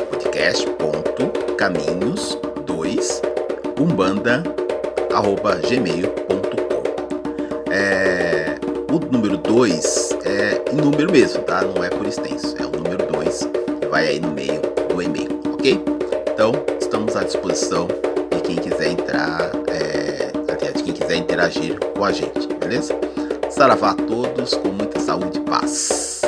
podcast.caminhos2umbanda@gmail.com. 5.14 7.72
É, 7.72 8.56
o 8.90 8.98
número 9.12 9.36
2 9.38 10.10
é 10.24 10.60
em 10.72 10.76
número 10.76 11.12
mesmo, 11.12 11.42
tá? 11.42 11.62
Não 11.62 11.84
é 11.84 11.90
por 11.90 12.06
extenso, 12.06 12.56
é 12.58 12.66
o 12.66 12.70
número 12.70 13.06
2 13.12 13.48
que 13.80 13.86
vai 13.86 14.08
aí 14.08 14.18
no 14.20 14.32
meio 14.32 14.60
do 14.88 15.02
e-mail, 15.02 15.40
ok? 15.52 15.80
Então 16.32 16.52
estamos 16.80 17.14
à 17.16 17.22
disposição 17.22 17.86
de 18.30 18.40
quem 18.42 18.56
quiser 18.56 18.88
entrar, 18.88 19.52
é, 19.68 20.32
de 20.72 20.82
quem 20.82 20.92
quiser 20.92 21.16
interagir 21.16 21.78
com 21.96 22.04
a 22.04 22.12
gente, 22.12 22.46
beleza? 22.58 22.94
Saravá 23.50 23.90
a 23.90 23.94
todos, 23.94 24.54
com 24.54 24.68
muita 24.68 24.98
saúde 25.00 25.38
e 25.38 25.42
paz. 25.42 26.22